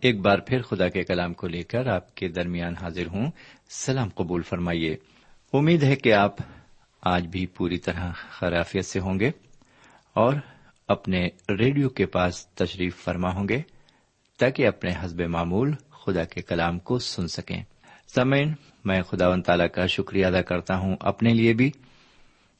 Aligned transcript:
ایک 0.00 0.20
بار 0.20 0.38
پھر 0.38 0.62
خدا 0.62 0.88
کے 0.88 1.04
کلام 1.04 1.34
کو 1.34 1.48
لے 1.48 1.62
کر 1.62 1.86
آپ 1.86 2.14
کے 2.14 2.28
درمیان 2.28 2.76
حاضر 2.76 3.06
ہوں۔ 3.06 3.30
سلام 3.70 4.08
قبول 4.08 4.42
فرمائیے۔ 4.42 4.96
امید 5.52 5.82
ہے 5.82 5.96
کہ 5.96 6.12
آپ 6.12 6.36
آج 7.02 7.26
بھی 7.26 7.46
پوری 7.46 7.78
طرح 7.78 8.12
خرافیت 8.30 8.84
سے 8.84 9.00
ہوں 9.00 9.20
گے 9.20 9.30
اور 10.14 10.34
اپنے 10.88 11.28
ریڈیو 11.48 11.88
کے 11.88 12.06
پاس 12.06 12.46
تشریف 12.46 12.96
فرما 12.96 13.34
ہوں 13.34 13.48
گے 13.48 13.62
تاکہ 14.38 14.66
اپنے 14.66 14.90
حزب 15.00 15.20
معمول 15.20 15.72
خدا 15.90 16.24
کے 16.24 16.42
کلام 16.42 16.78
کو 16.78 16.98
سن 16.98 17.28
سکیں۔ 17.28 17.62
سمعین 18.14 18.52
میں 18.84 19.02
خدا 19.02 19.28
و 19.28 19.40
تعالیٰ 19.40 19.66
کا 19.74 19.86
شکریہ 19.86 20.26
ادا 20.26 20.42
کرتا 20.42 20.76
ہوں 20.76 20.96
اپنے 21.00 21.34
لیے 21.34 21.52
بھی 21.52 21.70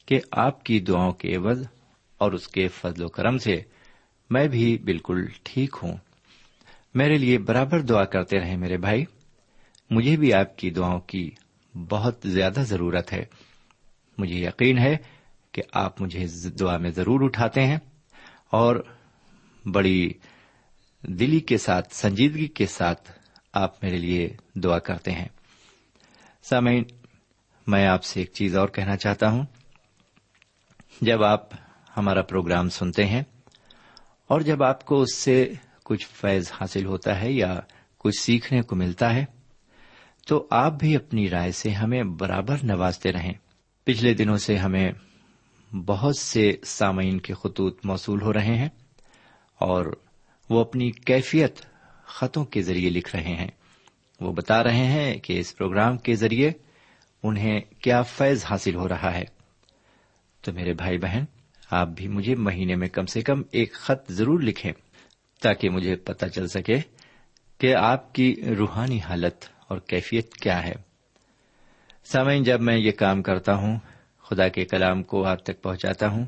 کہ 0.05 0.19
آپ 0.31 0.63
کی 0.63 0.79
دعاؤں 0.79 1.11
کے 1.11 1.35
عوض 1.35 1.67
اور 2.17 2.31
اس 2.31 2.47
کے 2.47 2.67
فضل 2.67 3.03
و 3.03 3.07
کرم 3.07 3.37
سے 3.37 3.61
میں 4.29 4.47
بھی 4.47 4.77
بالکل 4.77 5.25
ٹھیک 5.43 5.75
ہوں۔ 5.83 5.97
میرے 6.93 7.17
لیے 7.17 7.37
برابر 7.37 7.81
دعا 7.81 8.05
کرتے 8.05 8.39
رہے 8.39 8.57
میرے 8.57 8.77
بھائی۔ 8.77 9.05
مجھے 9.89 10.17
بھی 10.17 10.33
آپ 10.33 10.57
کی 10.57 10.69
دعاؤں 10.69 10.99
کی 10.99 11.31
بہت 11.89 12.19
زیادہ 12.23 12.59
ضرورت 12.59 13.13
ہے۔ 13.13 13.25
مجھے 14.17 14.35
یقین 14.35 14.77
ہے 14.77 14.97
کہ 15.51 15.61
آپ 15.73 16.01
مجھے 16.01 16.25
دعا 16.49 16.77
میں 16.77 16.91
ضرور 16.91 17.21
اٹھاتے 17.21 17.65
ہیں 17.65 17.77
اور 18.49 18.75
بڑی 19.71 20.09
دلی 21.01 21.39
کے 21.39 21.57
ساتھ، 21.57 21.95
سنجیدگی 21.95 22.47
کے 22.47 22.65
ساتھ 22.65 23.11
آپ 23.53 23.83
میرے 23.83 23.97
لیے 23.97 24.29
دعا 24.55 24.79
کرتے 24.79 25.11
ہیں۔ 25.11 25.27
سامعین، 26.43 26.83
میں 27.67 27.87
آپ 27.87 28.03
سے 28.03 28.19
ایک 28.19 28.31
چیز 28.33 28.57
اور 28.57 28.67
کہنا 28.67 28.97
چاہتا 28.97 29.29
ہوں۔ 29.29 29.43
جب 31.01 31.23
آپ 31.23 31.49
ہمارا 31.97 32.21
پروگرام 32.21 32.69
سنتے 32.69 33.05
ہیں 33.05 33.23
اور 34.27 34.41
جب 34.41 34.63
آپ 34.63 34.85
کو 34.85 35.01
اس 35.01 35.15
سے 35.15 35.53
کچھ 35.83 36.07
فیض 36.07 36.51
حاصل 36.51 36.85
ہوتا 36.85 37.21
ہے 37.21 37.31
یا 37.31 37.59
کچھ 37.97 38.19
سیکھنے 38.19 38.61
کو 38.61 38.75
ملتا 38.75 39.13
ہے، 39.13 39.25
تو 40.27 40.47
آپ 40.51 40.73
بھی 40.73 40.95
اپنی 40.95 41.29
رائے 41.29 41.51
سے 41.51 41.69
ہمیں 41.69 42.03
برابر 42.03 42.55
نوازتے 42.63 43.11
رہیں۔ 43.11 43.33
پچھلے 43.83 44.13
دنوں 44.13 44.37
سے 44.37 44.57
ہمیں 44.57 44.91
بہت 45.73 46.17
سے 46.17 46.55
سامعین 46.63 47.19
کے 47.19 47.33
خطوط 47.33 47.85
موصول 47.85 48.21
ہو 48.21 48.33
رہے 48.33 48.55
ہیں 48.55 48.69
اور 49.59 49.85
وہ 50.49 50.61
اپنی 50.61 50.91
کیفیت 50.91 51.59
خطوں 52.05 52.45
کے 52.45 52.61
ذریعے 52.61 52.89
لکھ 52.89 53.15
رہے 53.15 53.35
ہیں۔ 53.35 53.47
وہ 54.19 54.33
بتا 54.33 54.63
رہے 54.63 54.85
ہیں 54.85 55.15
کہ 55.15 55.39
اس 55.39 55.57
پروگرام 55.57 55.97
کے 55.97 56.15
ذریعے 56.15 56.51
انہیں 57.23 57.61
کیا 57.81 58.01
فیض 58.01 58.45
حاصل 58.49 58.75
ہو 58.75 58.89
رہا 58.89 59.13
ہے۔ 59.13 59.23
تو 60.41 60.53
میرے 60.53 60.73
بھائی 60.73 60.97
بہن، 60.97 61.23
آپ 61.71 61.87
بھی 61.87 62.07
مجھے 62.07 62.35
مہینے 62.35 62.75
میں 62.75 62.87
کم 62.87 63.05
سے 63.05 63.21
کم 63.21 63.41
ایک 63.51 63.73
خط 63.73 64.11
ضرور 64.11 64.39
لکھیں۔ 64.39 64.71
تاکہ 65.41 65.69
مجھے 65.69 65.95
پتا 65.95 66.29
چل 66.29 66.47
سکے 66.47 66.75
کہ 67.57 67.75
آپ 67.75 68.13
کی 68.13 68.35
روحانی 68.59 68.99
حالت 68.99 69.45
اور 69.67 69.77
کیفیت 69.77 70.33
کیا 70.33 70.63
ہے۔ 70.63 70.73
سامعین، 72.03 72.43
جب 72.43 72.61
میں 72.61 72.77
یہ 72.77 72.91
کام 72.91 73.21
کرتا 73.21 73.55
ہوں، 73.55 73.79
خدا 74.21 74.47
کے 74.47 74.65
کلام 74.65 75.03
کو 75.03 75.25
آپ 75.25 75.43
تک 75.43 75.61
پہنچاتا 75.61 76.07
ہوں، 76.07 76.25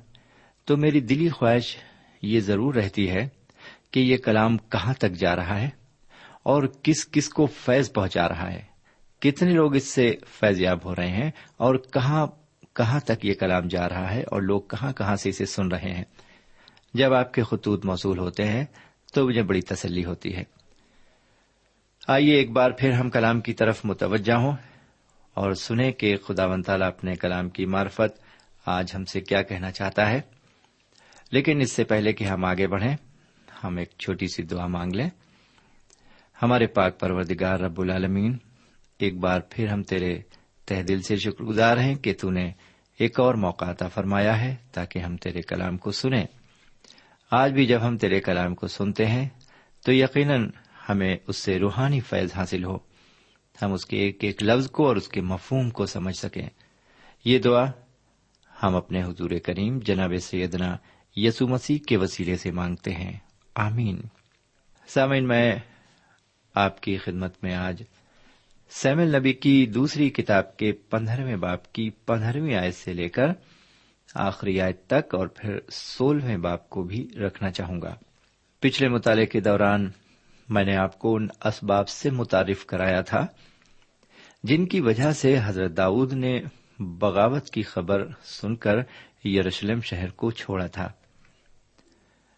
تو 0.66 0.78
میری 0.78 1.00
دلی 1.00 1.30
خواہش 1.30 1.78
یہ 2.22 2.40
ضرور 2.40 2.74
رہتی 2.74 3.10
ہے 3.10 3.30
کہ 3.92 4.00
یہ 4.00 4.18
کلام 4.18 4.58
کہاں 4.58 4.94
تک 4.94 5.12
جا 5.12 5.36
رہا 5.36 5.62
ہے 5.62 5.70
اور 6.44 6.64
کس 6.84 7.08
کس 7.12 7.30
کو 7.30 7.46
فیض 7.46 7.92
پہنچا 7.94 8.30
رہا 8.30 8.52
ہے۔ 8.52 8.62
کتنے 9.20 9.52
لوگ 9.52 9.76
اس 9.76 9.84
سے 9.84 10.16
فیض 10.28 10.62
یاب 10.62 10.86
ہو 10.86 10.96
رہے 10.96 11.10
ہیں 11.10 11.32
اور 11.58 11.76
کہاں 11.76 12.28
کہاں 12.74 13.00
تک 13.00 13.26
یہ 13.26 13.34
کلام 13.34 13.68
جا 13.68 13.90
رہا 13.90 14.14
ہے 14.14 14.22
اور 14.22 14.42
لوگ 14.42 14.62
کہاں 14.62 14.94
کہاں 14.94 15.16
سے 15.16 15.30
اسے 15.30 15.46
سن 15.46 15.68
رہے 15.68 15.94
ہیں۔ 15.94 16.04
جب 16.94 17.14
آپ 17.14 17.34
کے 17.34 17.44
خطوط 17.44 17.86
موصول 17.86 18.20
ہوتے 18.20 18.44
ہیں 18.46 18.66
تو 19.14 19.28
مجھے 19.28 19.44
بڑی 19.44 19.62
تسلی 19.62 20.06
ہوتی 20.06 20.36
ہے۔ 20.36 20.44
آئیے 22.08 22.36
ایک 22.36 22.52
بار 22.52 22.72
پھر 22.72 22.92
ہم 22.92 23.10
کلام 23.10 23.42
کی 23.42 23.54
طرف 23.54 23.86
متوجہ 23.86 24.34
ہوں 24.34 24.52
اور 25.34 25.52
سنیں 25.52 25.92
کہ 25.92 26.18
خدا 26.18 26.46
و 26.46 26.62
تعالیٰ 26.62 26.88
اپنے 26.88 27.16
کلام 27.16 27.50
کی 27.50 27.66
معرفت 27.66 28.22
آج 28.66 28.92
ہم 28.96 29.06
سے 29.06 29.22
کیا 29.22 29.42
کہنا 29.42 29.72
چاہتا 29.72 30.10
ہے۔ 30.10 30.22
لیکن 31.32 31.62
اس 31.62 31.72
سے 31.72 31.84
پہلے 31.84 32.14
کہ 32.14 32.24
ہم 32.24 32.46
آگے 32.46 32.68
بڑھیں، 32.68 32.96
ہم 33.64 33.78
ایک 33.78 33.90
چھوٹی 34.00 34.28
سی 34.28 34.44
دعا 34.44 34.68
مانگ 34.68 34.94
لیں۔ 34.94 35.10
ہمارے 36.42 36.68
پاک 36.68 37.00
پروردگار 37.00 37.60
رب 37.60 37.82
العالمین، 37.82 38.38
ایک 39.00 39.18
بار 39.18 39.40
پھر 39.50 39.68
ہم 39.68 39.84
تیرے 39.84 40.22
تہ 40.66 40.74
دل 40.84 41.02
سے 41.02 41.16
شکر 41.16 41.44
گزار 41.44 41.78
ہیں 41.78 41.96
کہ 41.96 42.14
تون 42.22 42.34
نے 42.34 42.52
ایک 43.00 43.20
اور 43.20 43.36
موقع 43.36 43.66
عطا 43.66 43.88
فرمایا 43.88 44.42
ہے 44.42 44.56
تاکہ 44.72 45.00
ہم 45.00 45.18
تیرے 45.18 45.42
کلام 45.42 45.78
کو 45.78 45.92
سنیں۔ 45.92 46.26
آج 47.36 47.54
بھی 47.54 47.66
جب 47.66 47.80
ہم 47.88 47.98
تیرے 47.98 48.20
کلام 48.20 48.56
کو 48.56 48.68
سنتے 48.68 49.06
ہیں، 49.06 49.30
تو 49.86 49.94
یقیناً 49.94 50.50
ہمیں 50.90 51.18
اس 51.28 51.38
سے 51.38 51.60
روحانی 51.60 52.00
فیض 52.00 52.30
حاصل 52.36 52.64
ہو۔ 52.64 52.78
ہم 53.62 53.74
اس 53.74 53.86
کے 53.86 53.98
ایک 53.98 54.24
ایک 54.24 54.44
لفظ 54.44 54.72
کو 54.72 54.88
اور 54.88 54.96
اس 54.96 55.08
کے 55.08 55.22
مفہوم 55.22 55.70
کو 55.70 55.86
سمجھ 55.86 56.16
سکیں۔ 56.16 56.50
یہ 57.26 57.40
دعا 57.40 57.66
ہم 58.64 58.76
اپنے 58.76 59.04
حضور 59.04 59.30
کریم 59.44 59.80
جناب 59.80 60.14
سیدنا 60.22 60.78
یسو 61.16 61.48
مسیح 61.48 61.78
کے 61.88 61.98
وسیلے 61.98 62.38
سے 62.38 62.52
مانگتے 62.52 62.92
ہیں۔ 62.92 63.20
آمین۔ 63.56 64.02
سامعین، 64.88 65.28
میں 65.28 65.56
آپ 66.56 66.82
کی 66.82 66.98
خدمت 66.98 67.44
میں 67.44 67.56
آج 67.56 67.84
سیم 68.70 69.00
نبی 69.00 69.34
کی 69.34 69.66
دوسری 69.66 70.10
کتاب 70.10 70.58
کے 70.58 70.72
پندرہویں 70.72 71.36
باپ 71.36 71.74
کی 71.74 71.90
پندرہویں 71.90 72.56
آیت 72.56 72.76
سے 72.76 72.94
لے 72.94 73.10
کر 73.10 73.28
آخری 74.14 74.62
آیت 74.62 74.88
تک 74.88 75.16
اور 75.16 75.28
پھر 75.28 75.60
سولہویں 75.72 76.38
باپ 76.38 76.70
کو 76.70 76.84
بھی 76.84 77.08
رکھنا 77.16 77.52
چاہوں 77.52 77.82
گا۔ 77.82 77.96
پچھلے 78.60 78.90
مطالعے 78.90 79.26
کے 79.26 79.40
دوران 79.40 79.92
میں 80.50 80.64
نے 80.64 80.76
آپ 80.76 81.00
کو 81.00 81.16
ان 81.16 81.28
اسباب 81.46 81.90
سے 81.90 82.10
متعارف 82.10 82.66
کرایا 82.66 83.02
تھا، 83.02 83.28
جن 84.44 84.66
کی 84.66 84.82
وجہ 84.82 85.12
سے 85.12 85.40
حضرت 85.44 85.78
داؤد 85.78 86.14
نے 86.14 86.42
بغاوت 86.80 87.50
کی 87.50 87.62
خبر 87.62 88.08
سن 88.24 88.56
کر 88.56 88.76
یروشلم 89.26 89.82
شہر 89.82 90.10
کو 90.10 90.32
چھوڑا 90.32 90.68
تھا۔ 90.68 90.92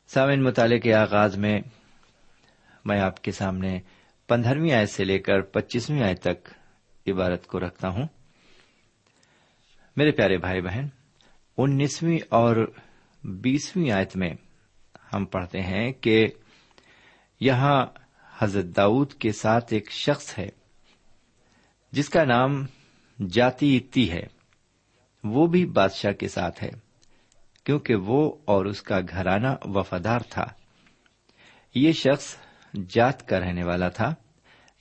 سامعین، 0.08 0.44
مطالعے 0.44 0.80
کے 0.80 0.94
آغاز 0.94 1.38
میں 1.38 1.62
میں 2.86 3.00
آپ 3.00 3.22
کے 3.22 3.32
سامنے 3.32 3.80
پندرہویں 4.28 4.72
آئے 4.72 4.86
سے 4.86 5.04
لے 5.04 5.20
کر 5.20 5.42
پچیسویں 5.42 6.04
آئے 6.04 6.16
تک 6.16 6.50
عبارت 7.08 7.48
کو 7.48 7.60
رکھتا 7.60 7.88
ہوں۔ 7.88 8.08
میرے 9.98 10.12
پیارے 10.12 10.38
بھائی 10.38 10.62
بہن 10.62 10.88
انیسویں 11.58 12.20
اور 12.30 12.74
بیسویں 13.24 13.92
آیت 13.92 14.16
میں 14.16 14.34
ہم 15.14 15.26
پڑھتے 15.26 15.62
ہیں 15.62 15.92
کہ 15.92 16.28
یہاں 17.40 17.86
حضرت 18.38 18.66
داؤد 18.66 19.14
کے 19.14 19.32
ساتھ 19.32 19.74
ایک 19.74 19.92
شخص 19.92 20.40
ہے 20.40 20.50
جس 21.92 22.10
کا 22.10 22.24
نام 22.24 22.66
جاتی 23.30 23.78
اتی 23.78 24.12
ہے۔ 24.12 24.28
وہ 25.24 25.48
بھی 25.48 25.66
بادشاہ 25.66 26.12
کے 26.12 26.28
ساتھ 26.28 26.64
ہے، 26.64 26.70
کیونکہ 27.64 27.96
وہ 27.96 28.36
اور 28.46 28.66
اس 28.66 28.82
کا 28.82 29.00
گھرانہ 29.10 29.48
وفادار 29.66 30.20
تھا۔ 30.30 30.46
یہ 31.76 31.92
شخص 31.92 32.36
جات 32.90 33.28
کا 33.28 33.40
رہنے 33.40 33.64
والا 33.64 33.90
تھا۔ 33.90 34.16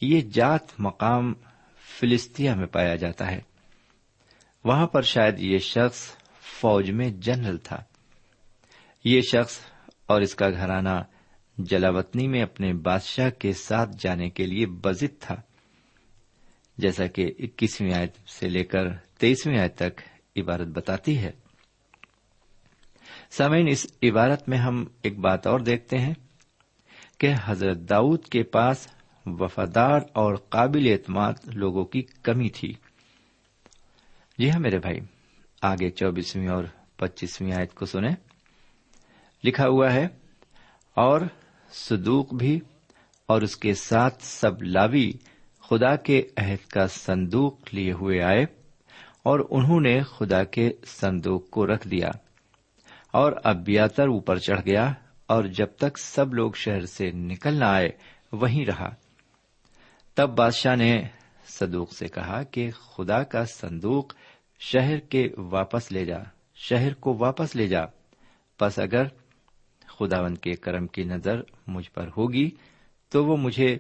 یہ 0.01 0.21
جات 0.21 0.81
مقام 0.81 1.35
فلسطیا 2.01 2.55
میں 2.55 2.67
پایا 2.67 2.97
جاتا 2.97 3.31
ہے۔ 3.31 3.41
وہاں 4.65 4.87
پر 4.87 5.03
شاید 5.03 5.39
یہ 5.39 5.59
شخص 5.59 6.17
فوج 6.65 6.91
میں 6.91 7.11
جنرل 7.11 7.59
تھا۔ 7.59 7.83
یہ 9.05 9.21
شخص 9.21 9.59
اور 10.07 10.21
اس 10.21 10.35
کا 10.35 10.51
گھرانہ 10.51 11.03
جلاوطنی 11.59 12.29
میں 12.29 12.43
اپنے 12.43 12.73
بادشاہ 12.73 13.31
کے 13.31 13.53
ساتھ 13.53 13.91
جانے 13.99 14.31
کے 14.31 14.47
لیے 14.47 14.67
بزد 14.67 15.21
تھا۔ 15.21 15.35
جیسا 16.79 17.07
کہ 17.07 17.33
اکیسویں 17.39 17.93
آیت 17.93 18.29
سے 18.29 18.49
لے 18.49 18.65
کر 18.65 18.97
تیئیسویں 18.97 19.59
آیت 19.59 19.77
تک 19.77 20.01
عبارت 20.37 20.67
بتاتی 20.67 21.19
ہے۔ 21.19 21.31
سامعین، 23.31 23.67
اس 23.69 23.87
عبارت 24.03 24.49
میں 24.49 24.59
ہم 24.59 24.85
ایک 25.03 25.19
بات 25.19 25.47
اور 25.47 25.61
دیکھتے 25.61 25.99
ہیں 25.99 26.15
کہ 27.19 27.35
حضرت 27.45 27.77
داؤد 27.77 28.25
کے 28.25 28.43
پاس 28.43 28.89
وفادار 29.27 30.01
اور 30.13 30.35
قابل 30.35 30.89
اعتماد 30.93 31.33
لوگوں 31.45 31.85
کی 31.85 32.03
کمی 32.03 32.49
تھی۔ 32.49 32.73
جی 34.39 34.51
ہاں 34.51 34.61
میرے 34.61 34.79
بھائی 34.79 35.01
آگے 35.65 35.91
چوبیسویں 35.91 36.49
اور 36.49 36.65
پچیسویں 36.97 37.53
آیت 37.53 37.75
کو 37.75 37.87
سنیں۔ 37.87 38.15
لکھا 39.45 39.67
ہوا 39.67 39.93
ہے، 39.93 40.07
اور 40.97 41.21
صدوق 41.73 42.35
بھی 42.35 42.61
اور 43.27 43.43
اس 43.43 43.57
کے 43.57 43.75
ساتھ 43.75 44.23
سب 44.23 44.63
لاوی 44.63 45.13
خدا 45.71 45.97
کے 45.97 46.23
عہد 46.37 46.67
کا 46.69 46.87
صندوق 46.87 47.75
لیے 47.75 47.93
ہوئے 47.93 48.23
آئے 48.23 48.43
اور 49.23 49.41
انہوں 49.51 49.81
نے 49.81 50.03
خدا 50.03 50.45
کے 50.45 50.71
صندوق 50.87 51.51
کو 51.51 51.67
رکھ 51.67 51.89
دیا 51.89 52.11
اور 53.13 53.33
اب 53.45 53.57
بیاتر 53.57 54.09
اوپر 54.09 54.39
چڑھ 54.39 54.61
گیا 54.67 54.93
اور 55.27 55.45
جب 55.45 55.67
تک 55.79 55.99
سب 55.99 56.35
لوگ 56.35 56.53
شہر 56.53 56.87
سے 56.87 57.11
نکل 57.11 57.55
نہ 57.55 57.65
آئے، 57.65 57.89
وہیں 58.33 58.67
رہا۔ 58.67 58.89
تب 60.15 60.31
بادشاہ 60.37 60.77
نے 60.77 61.03
صدوق 61.47 61.93
سے 61.93 62.09
کہا 62.09 62.43
کہ 62.43 62.71
خدا 62.71 63.23
کا 63.23 63.45
صندوق 63.45 64.13
شہر 64.59 64.99
کے 64.99 65.29
واپس 65.37 65.93
لے 65.93 66.05
جا، 66.05 66.19
شہر 66.55 66.95
کو 66.95 67.15
واپس 67.15 67.57
لے 67.57 67.67
جا۔ 67.69 67.81
بس 68.61 68.79
اگر 68.79 69.05
خداون 69.87 70.35
کے 70.35 70.53
کرم 70.53 70.87
کی 70.87 71.05
نظر 71.05 71.43
مجھ 71.67 71.91
پر 71.91 72.09
ہوگی، 72.17 72.51
تو 73.09 73.25
وہ 73.25 73.37
مجھے 73.37 73.79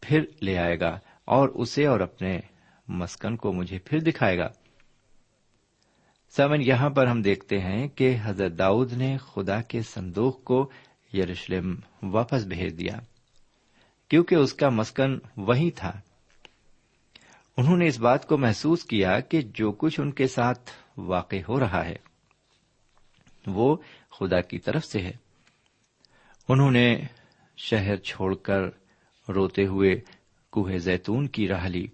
پھر 0.00 0.24
لے 0.42 0.58
آئے 0.58 0.80
گا 0.80 0.98
اور 1.24 1.48
اسے 1.48 1.86
اور 1.86 2.00
اپنے 2.00 2.40
مسکن 2.88 3.36
کو 3.36 3.52
مجھے 3.52 3.78
پھر 3.78 3.98
دکھائے 3.98 4.38
گا۔ 4.38 4.48
سمن 6.36 6.62
یہاں 6.62 6.90
پر 6.90 7.06
ہم 7.06 7.22
دیکھتے 7.22 7.58
ہیں 7.58 7.88
کہ 7.88 8.16
حضرت 8.22 8.58
داؤد 8.58 8.92
نے 8.92 9.16
خدا 9.16 9.60
کے 9.60 9.82
صندوق 9.82 10.44
کو 10.44 10.70
یروشلم 11.14 11.74
واپس 12.02 12.44
بھیج 12.44 12.78
دیا، 12.78 12.98
کیونکہ 14.08 14.34
اس 14.34 14.54
کا 14.54 14.68
مسکن 14.68 15.18
وہی 15.36 15.70
تھا۔ 15.70 16.00
انہوں 17.56 17.76
نے 17.76 17.86
اس 17.86 17.98
بات 18.00 18.26
کو 18.26 18.38
محسوس 18.38 18.84
کیا 18.84 19.20
کہ 19.20 19.40
جو 19.42 19.72
کچھ 19.72 20.00
ان 20.00 20.12
کے 20.12 20.26
ساتھ 20.26 20.70
واقع 20.96 21.36
ہو 21.48 21.60
رہا 21.60 21.84
ہے، 21.84 21.96
وہ 23.46 23.76
خدا 24.10 24.40
کی 24.40 24.58
طرف 24.58 24.84
سے 24.84 25.00
ہے۔ 25.00 25.12
انہوں 26.48 26.70
نے 26.70 27.00
شہر 27.56 27.96
چھوڑ 27.96 28.34
کر 28.34 28.60
روتے 29.28 29.66
ہوئے 29.66 30.00
کوہ 30.50 30.76
زیتون 30.76 31.26
کی 31.26 31.48
راہ 31.48 31.66
لی۔ 31.66 31.86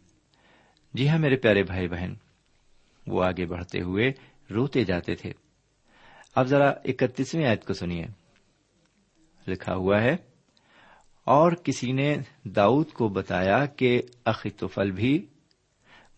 جی 0.95 1.09
ہاں 1.09 1.19
میرے 1.19 1.37
پیارے 1.37 1.62
بھائی 1.62 1.88
بہن، 1.88 2.14
وہ 3.07 3.25
آگے 3.25 3.47
بڑھتے 3.47 3.81
ہوئے 3.81 4.12
روتے 4.50 4.85
جاتے 4.85 5.14
تھے۔ 5.14 5.33
اب 6.35 6.47
ذرا 6.47 6.69
اکتیسویں 6.85 7.47
آیت 7.47 7.67
کو 7.67 7.73
سنیے۔ 7.73 8.07
لکھا 9.47 9.75
ہوا 9.75 10.02
ہے، 10.02 10.17
اور 11.25 11.52
کسی 11.52 11.93
نے 11.93 12.17
داؤد 12.45 12.90
کو 12.93 13.09
بتایا 13.09 13.67
کہ 13.67 14.02
اخیتوفل 14.25 14.90
بھی 14.90 15.26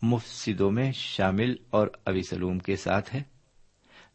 مفسدوں 0.02 0.70
میں 0.70 0.92
شامل 0.92 1.54
اور 1.70 1.86
ابی 2.04 2.22
سلوم 2.22 2.58
کے 2.58 2.76
ساتھ 2.76 3.14
ہے۔ 3.14 3.22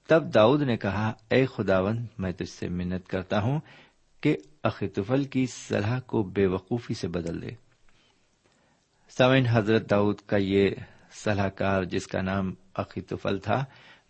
تب 0.08 0.34
داؤد 0.34 0.62
نے 0.62 0.78
کہا، 0.78 1.14
اے 1.30 1.46
خداون 1.46 2.06
میں 2.18 2.32
تجھ 2.32 2.50
سے 2.50 2.70
منت 2.70 3.08
کرتا 3.08 3.42
ہوں 3.42 3.60
کہ 4.22 4.38
اخیتوفل 4.64 5.24
کی 5.24 5.46
صلاح 5.46 6.00
کو 6.00 6.24
بے 6.24 6.46
وقوفی 6.46 6.94
سے 6.94 7.08
بدل 7.08 7.42
دے۔ 7.42 7.50
سمین 9.18 9.46
حضرت 9.50 9.90
داؤد 9.90 10.18
کا 10.26 10.38
یہ 10.38 10.70
صلاح 11.12 11.48
کار 11.48 11.84
جس 11.84 12.08
کا 12.08 12.22
نام 12.22 12.54
عقیتفل 12.76 13.40
تھا، 13.40 13.66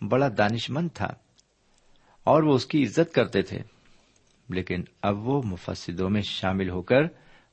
بڑا 0.09 0.27
دانش 0.37 0.69
مند 0.69 0.89
تھا 0.93 1.07
اور 2.23 2.43
وہ 2.43 2.53
اس 2.53 2.65
کی 2.65 2.83
عزت 2.83 3.13
کرتے 3.13 3.41
تھے۔ 3.41 3.59
لیکن 4.49 4.83
اب 5.01 5.27
وہ 5.27 5.41
مفسدوں 5.41 6.09
میں 6.09 6.21
شامل 6.21 6.69
ہو 6.69 6.81
کر 6.81 7.01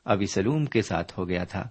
ابھی 0.04 0.26
سلوم 0.26 0.64
کے 0.64 0.82
ساتھ 0.82 1.18
ہو 1.18 1.28
گیا 1.28 1.44
تھا۔ 1.44 1.68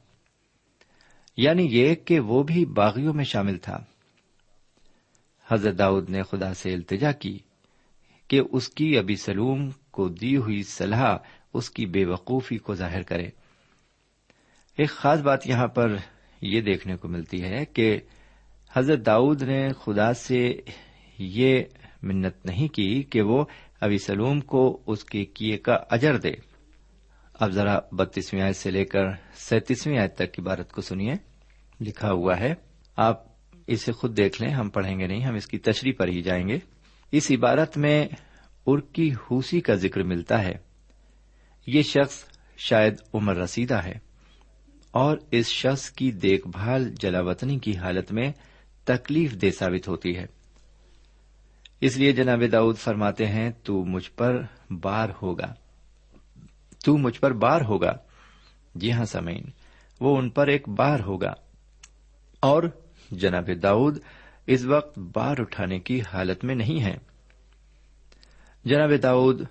یعنی 1.38 1.68
یہ 1.72 1.96
کہ 1.96 2.20
وہ 2.20 2.44
بھی 2.44 2.66
باغیوں 2.66 3.13
میں 3.13 3.24
شامل 3.24 3.58
تھا۔ 3.58 3.84
حضرت 5.52 5.80
داؤد 5.80 6.10
نے 6.10 6.22
خدا 6.22 6.54
سے 6.54 6.74
التجا 6.74 7.12
کی 7.12 7.40
کہ 8.28 8.42
اس 8.52 8.70
کی 8.70 8.98
ابھی 8.98 9.16
سلوم 9.16 9.70
کو 9.92 10.10
دی 10.10 10.38
ہوئی 10.38 10.63
صلاح 10.63 11.18
اس 11.54 11.70
کی 11.70 11.86
بے 11.86 12.06
وقوفی 12.06 12.58
کو 12.58 12.75
ظاہر 12.75 13.02
کرے۔ 13.02 13.30
ایک 14.78 14.90
خاص 14.90 15.20
بات 15.20 15.48
یہاں 15.48 15.68
پر 15.68 15.96
یہ 16.42 16.62
دیکھنے 16.62 16.96
کو 16.96 17.08
ملتی 17.08 17.44
ہے 17.44 17.66
کہ 17.66 18.00
حضرت 18.74 19.06
داؤد 19.06 19.42
نے 19.42 19.70
خدا 19.74 20.13
سے 20.13 20.62
یہ 21.18 21.63
منت 22.04 22.46
نہیں 22.46 22.68
کی 22.68 23.04
کہ 23.04 23.22
وہ 23.22 23.46
ابھی 23.80 23.98
سلوم 23.98 24.40
کو 24.40 24.82
اس 24.88 25.04
کے 25.04 25.25
کیے 25.25 25.58
کا 25.58 25.78
اجر 25.90 26.18
دے۔ 26.18 26.52
اب 27.44 27.52
ذرا 27.52 27.80
بتیسویں 27.92 28.42
آیت 28.42 28.56
سے 28.56 28.72
لے 28.72 28.86
کر 28.86 29.02
سینتیسویں 29.36 30.00
آیت 30.00 30.16
تک 30.16 30.34
کی 30.34 30.42
بارت 30.42 30.72
کو 30.72 30.82
سنیے۔ 30.82 31.14
لکھا 31.82 32.12
ہوا 32.12 32.40
ہے، 32.40 32.54
آپ 32.96 33.24
اسے 33.68 33.92
خود 33.92 34.18
دیکھ 34.18 34.42
لیں، 34.42 34.54
ہم 34.54 34.70
پڑھیں 34.70 35.00
گے 35.00 35.08
نہیں، 35.08 35.26
ہم 35.26 35.36
اس 35.36 35.48
کی 35.48 35.58
تشریح 35.58 35.94
پر 35.98 36.08
ہی 36.08 36.22
جائیں 36.22 36.48
گے۔ 36.48 36.60
اس 37.12 37.32
عبارت 37.32 37.78
میں 37.78 38.08
ارکی 38.68 39.14
حوسی 39.14 39.62
کا 39.62 39.76
ذکر 39.76 40.04
ملتا 40.04 40.44
ہے۔ 40.44 40.54
یہ 41.68 41.82
شخص 41.82 42.24
شاید 42.58 42.96
عمر 43.14 43.36
رسیدہ 43.36 43.76
ہے 43.76 43.94
اور 44.92 45.18
اس 45.32 45.48
شخص 45.48 45.90
کی 45.90 46.12
دیکھ 46.12 46.48
بھال 46.48 46.96
جلا 47.00 47.22
وطنی 47.22 47.60
کی 47.60 47.78
حالت 47.78 48.12
میں 48.12 48.32
تکلیف 48.84 49.42
دہ 49.42 49.50
ثابت 49.60 49.88
ہوتی 49.88 50.18
ہے۔ 50.18 50.26
اس 51.82 51.98
لیے 51.98 52.12
جناب 52.12 52.42
داؤد 52.52 52.78
فرماتے 52.78 53.26
ہیں، 53.26 53.52
تو 53.64 53.86
مجھ 53.86 54.12
پر 54.12 54.42
بار 54.70 55.10
ہوگا۔ 55.22 55.54
تو 56.84 56.98
مجھ 56.98 57.20
پر 57.20 57.34
بار 57.34 57.62
ہوگا۔ 57.62 57.98
جی 58.75 58.94
ہاں 58.94 59.06
سمین 59.06 59.44
وہ 60.00 60.18
ان 60.18 60.30
پر 60.30 60.48
ایک 60.48 60.70
بار 60.70 61.00
ہوگا۔ 61.00 61.34
اور 62.40 62.63
جناب 63.12 63.50
داؤد 63.63 63.98
اس 64.48 64.66
وقت 64.66 65.00
بار 65.00 65.36
اٹھانے 65.40 65.80
کی 65.80 66.02
حالت 66.02 66.44
میں 66.44 66.56
نہیں 66.56 66.84
ہے 66.84 66.98
جناب 68.66 68.92
داؤد 69.04 69.42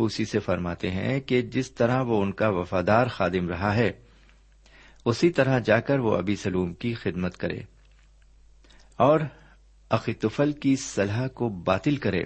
حوسی 0.00 0.24
سے 0.24 0.38
فرماتے 0.38 0.90
ہیں 0.90 1.20
کہ 1.20 1.42
جس 1.42 1.70
طرح 1.70 2.02
وہ 2.02 2.22
ان 2.22 2.32
کا 2.32 2.48
وفادار 2.48 3.06
خادم 3.06 3.48
رہا 3.48 3.74
ہے، 3.74 3.90
اسی 5.04 5.30
طرح 5.30 5.58
جا 5.58 5.80
کر 5.80 5.98
وہ 5.98 6.16
ابھی 6.16 6.36
سلوم 6.36 6.74
کی 6.74 6.94
خدمت 6.94 7.36
کرے 7.36 7.60
اور 8.96 9.20
عقیتفل 9.90 10.52
کی 10.52 10.76
صلاح 10.76 11.28
کو 11.28 11.48
باطل 11.48 11.96
کرے۔ 11.96 12.24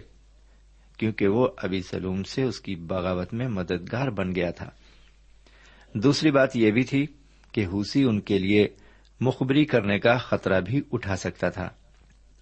کیونکہ 0.97 1.29
وہ 1.29 1.49
ابھی 1.57 1.83
سلوم 1.83 2.23
سے 2.23 2.43
اس 2.43 2.61
کی 2.61 2.75
بغاوت 2.75 3.35
میں 3.35 3.49
مددگار 3.49 4.09
بن 4.09 4.35
گیا 4.35 4.50
تھا۔ 4.50 4.71
دوسری 5.95 6.31
بات 6.31 6.57
یہ 6.57 6.71
بھی 6.71 6.85
تھی 6.85 7.07
کہ 7.53 7.67
حوسی 7.67 8.05
ان 8.05 8.21
کے 8.21 8.38
لیے 8.38 8.69
مخبری 9.21 9.65
کرنے 9.65 9.99
کا 9.99 10.17
خطرہ 10.17 10.61
بھی 10.61 10.83
اٹھا 10.93 11.17
سکتا 11.17 11.49
تھا۔ 11.49 11.69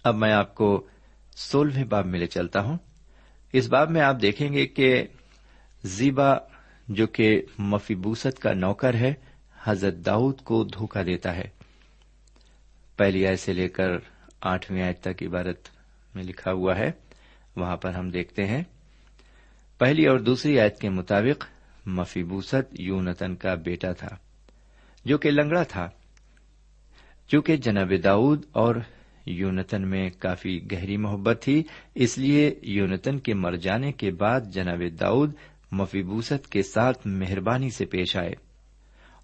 اب 0.03 0.15
میں 0.15 0.31
آپ 0.31 0.55
کو 0.55 0.87
سولہویں 1.35 1.83
باب 1.83 2.05
میں 2.05 2.19
لے 2.19 2.25
چلتا 2.25 2.59
ہوں۔ 2.59 2.77
اس 3.53 3.67
باب 3.67 3.91
میں 3.91 4.01
آپ 4.01 4.21
دیکھیں 4.21 4.53
گے 4.53 4.67
کہ 4.67 5.03
زیبا 5.83 6.33
جو 6.87 7.07
کہ 7.07 7.41
مفیبوست 7.57 8.39
کا 8.39 8.53
نوکر 8.53 8.93
ہے، 8.93 9.13
حضرت 9.63 9.93
داؤد 9.93 10.41
کو 10.41 10.63
دھوکہ 10.63 11.03
دیتا 11.03 11.35
ہے۔ 11.35 11.47
پہلی 12.97 13.27
آئے 13.27 13.35
سے 13.35 13.53
لے 13.53 13.69
کر 13.69 13.89
آٹھویں 14.41 14.83
آیت 14.83 15.01
تک 15.01 15.23
عبارت 15.23 15.67
میں 16.15 16.23
لکھا 16.23 16.51
ہوا 16.51 16.77
ہے۔ 16.77 16.91
وہاں 17.55 17.77
پر 17.77 17.93
ہم 17.93 18.09
دیکھتے 18.09 18.45
ہیں۔ 18.45 18.63
پہلی 19.77 20.05
اور 20.05 20.19
دوسری 20.19 20.59
آیت 20.59 20.79
کے 20.79 20.89
مطابق 20.89 21.45
مفیبوست 21.85 22.79
یونتن 22.79 23.35
کا 23.35 23.55
بیٹا 23.55 23.91
تھا، 23.91 24.07
جو 25.05 25.17
کہ 25.17 25.31
لنگڑا 25.31 25.63
تھا۔ 25.63 25.89
چونکہ 27.27 27.57
جناب 27.57 27.91
داؤد 28.03 28.45
اور 28.51 28.75
یونتن 29.25 29.89
میں 29.89 30.09
کافی 30.09 30.71
گہری 30.71 30.97
محبت 30.97 31.41
تھی، 31.41 31.63
اس 31.95 32.17
لیے 32.17 32.55
یونتن 32.61 33.19
کے 33.19 33.33
مر 33.33 33.55
جانے 33.55 33.91
کے 33.91 34.11
بعد 34.11 34.41
جناب 34.41 34.81
داؤد 34.99 35.33
مفیبوست 35.71 36.49
کے 36.49 36.61
ساتھ 36.63 37.07
مہربانی 37.07 37.69
سے 37.69 37.85
پیش 37.85 38.17
آئے 38.17 38.33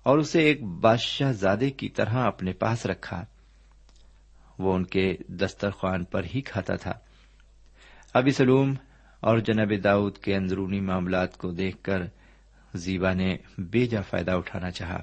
اور 0.03 0.17
اسے 0.17 0.39
ایک 0.39 0.63
بادشاہ 0.63 1.31
زادے 1.31 1.69
کی 1.69 1.89
طرح 1.89 2.27
اپنے 2.27 2.53
پاس 2.53 2.85
رکھا۔ 2.85 3.25
وہ 4.59 4.73
ان 4.73 4.83
کے 4.83 5.13
دسترخوان 5.27 6.03
پر 6.03 6.23
ہی 6.35 6.41
کھاتا 6.41 6.75
تھا۔ 6.75 6.93
ابھی 8.13 8.31
سلوم 8.31 8.73
اور 9.19 9.37
جناب 9.37 9.71
داؤد 9.83 10.17
کے 10.17 10.35
اندرونی 10.35 10.79
معاملات 10.79 11.37
کو 11.37 11.51
دیکھ 11.51 11.83
کر 11.83 12.01
زیبا 12.73 13.13
نے 13.13 13.37
بے 13.57 13.85
جا 13.85 14.01
فائدہ 14.01 14.31
اٹھانا 14.31 14.71
چاہا 14.71 14.99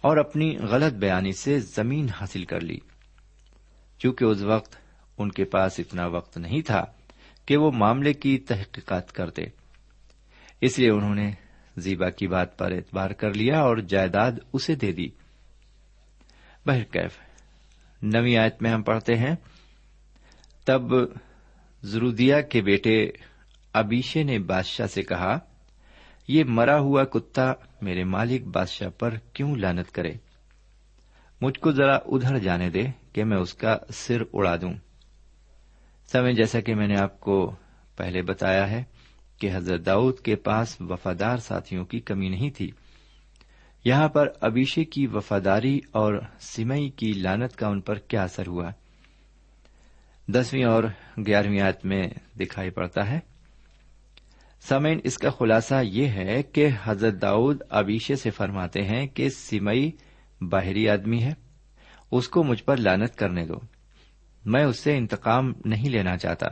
اور 0.00 0.16
اپنی 0.16 0.56
غلط 0.56 0.92
بیانی 0.92 1.32
سے 1.32 1.60
زمین 1.60 2.08
حاصل 2.08 2.44
کر 2.44 2.60
لی۔ 2.60 2.78
چونکہ 3.98 4.24
اس 4.24 4.42
وقت 4.42 4.76
ان 5.18 5.30
کے 5.30 5.44
پاس 5.44 5.80
اتنا 5.80 6.06
وقت 6.06 6.38
نہیں 6.38 6.62
تھا 6.62 6.84
کہ 7.46 7.56
وہ 7.56 7.70
معاملے 7.70 8.12
کی 8.12 8.38
تحقیقات 8.38 9.12
کرتے۔ 9.12 9.42
اس 10.60 10.78
لیے 10.78 10.90
انہوں 10.90 11.14
نے 11.14 11.32
زیبا 11.76 12.10
کی 12.10 12.26
بات 12.26 12.58
پر 12.58 12.72
اعتبار 12.72 13.10
کر 13.10 13.34
لیا 13.34 13.60
اور 13.60 13.76
جائیداد 13.76 14.32
اسے 14.52 14.74
دے 14.74 14.92
دی۔ 14.92 15.08
بہرکیف 16.66 17.18
نوی 18.02 18.38
آیت 18.38 18.62
میں 18.62 18.70
ہم 18.70 18.82
پڑھتے 18.82 19.14
ہیں، 19.14 19.36
تب 20.64 20.82
زرودیا 21.82 22.40
کے 22.40 22.62
بیٹے 22.62 23.10
ابیشے 23.72 24.22
نے 24.22 24.38
بادشاہ 24.38 24.86
سے 24.86 25.02
کہا، 25.02 25.38
یہ 26.28 26.44
مرا 26.44 26.78
ہوا 26.78 27.04
کتا 27.04 27.52
میرے 27.82 28.04
مالک 28.04 28.42
بادشاہ 28.42 28.88
پر 28.88 29.14
کیوں 29.32 29.56
لانت 29.56 29.92
کرے؟ 29.92 30.12
مجھ 31.40 31.60
کو 31.60 31.72
ذرا 31.72 31.94
ادھر 31.94 32.38
جانے 32.38 32.70
دے 32.70 32.82
کہ 33.12 33.24
میں 33.24 33.36
اس 33.36 33.54
کا 33.54 33.76
سر 33.94 34.22
اڑا 34.32 34.56
دوں۔ 34.56 34.74
سمے 36.12 36.32
جیسا 36.32 36.60
کہ 36.60 36.74
میں 36.74 36.88
نے 36.88 36.94
آپ 37.00 37.20
کو 37.20 37.54
پہلے 37.96 38.22
بتایا 38.22 38.70
ہے 38.70 38.84
کہ 39.38 39.50
حضرت 39.54 39.86
داؤد 39.86 40.18
کے 40.18 40.36
پاس 40.36 40.80
وفادار 40.80 41.36
ساتھیوں 41.36 41.84
کی 41.84 42.00
کمی 42.00 42.28
نہیں 42.28 42.50
تھی۔ 42.50 42.70
یہاں 43.84 44.08
پر 44.08 44.28
ابیشے 44.40 44.84
کی 44.84 45.06
وفاداری 45.06 45.80
اور 45.90 46.14
سمئی 46.40 46.90
کی 46.90 47.12
لانت 47.12 47.56
کا 47.56 47.66
ان 47.68 47.80
پر 47.80 47.98
کیا 47.98 48.22
اثر 48.22 48.46
ہوا؟ 48.46 48.70
دسویں 50.34 50.64
اور 50.64 50.84
گیارہویں 51.26 51.60
آیت 51.60 51.84
میں 51.84 52.02
دکھائی 52.40 52.70
پڑتا 52.70 53.10
ہے۔ 53.10 53.18
سمین 54.60 55.00
اس 55.04 55.18
کا 55.18 55.30
خلاصہ 55.30 55.74
یہ 55.82 56.06
ہے 56.06 56.42
کہ 56.42 56.68
حضرت 56.84 57.22
داؤد 57.22 57.62
ابیشے 57.70 58.16
سے 58.16 58.30
فرماتے 58.30 58.82
ہیں 58.82 59.06
کہ 59.06 59.28
سمئی 59.28 59.90
باہری 60.40 60.88
آدمی 60.88 61.22
ہے، 61.22 61.32
اس 62.10 62.28
کو 62.28 62.44
مجھ 62.44 62.64
پر 62.64 62.76
لانت 62.76 63.16
کرنے 63.16 63.46
دو۔ 63.46 63.54
میں 64.44 64.64
اس 64.64 64.78
سے 64.78 64.96
انتقام 64.96 65.52
نہیں 65.64 65.90
لینا 65.90 66.16
چاہتا۔ 66.16 66.46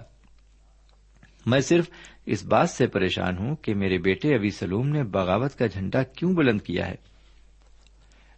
میں 1.47 1.61
صرف 1.61 1.91
اس 2.27 2.45
بات 2.45 2.71
سے 2.71 2.87
پریشان 2.87 3.39
ہوں 3.39 3.57
کہ 3.57 3.75
میرے 3.75 3.99
بیٹے 3.99 4.35
ابی 4.35 4.51
سلوم 4.51 4.89
نے 4.89 5.03
بغاوت 5.03 5.59
کا 5.59 5.67
جھنڈا 5.67 6.03
کیوں 6.03 6.35
بلند 6.35 6.61
کیا 6.61 6.87
ہے۔ 6.87 6.95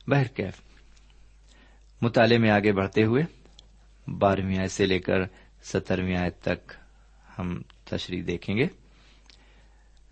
بہرکیف، 0.06 0.60
مطالعے 2.02 2.38
میں 2.38 2.50
آگے 2.50 2.72
بڑھتے 2.72 3.04
ہوئے 3.04 3.41
بارہویں 4.08 4.58
آیت 4.58 4.70
سے 4.70 4.86
لے 4.86 4.98
کر 4.98 5.18
سترویں 5.62 6.16
آیت 6.16 6.40
تک 6.40 6.72
ہم 7.38 7.62
تشریح 7.84 8.22
دیکھیں 8.26 8.56
گے۔ 8.56 8.66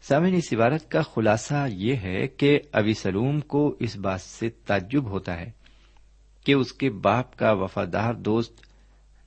سامعین، 0.03 0.35
اس 0.35 0.53
عبارت 0.53 0.91
کا 0.91 1.03
خلاصہ 1.03 1.67
یہ 1.69 1.97
ہے 1.97 2.27
کہ 2.27 2.59
ابی 2.73 2.95
سلوم 2.95 3.41
کو 3.41 3.77
اس 3.81 3.97
بات 3.97 4.21
سے 4.21 4.51
تعجب 4.51 5.05
ہوتا 5.05 5.41
ہے 5.41 5.51
کہ 6.45 6.53
اس 6.53 6.73
کے 6.73 6.91
باپ 6.91 7.37
کا 7.37 7.53
وفادار 7.53 8.15
دوست 8.15 8.61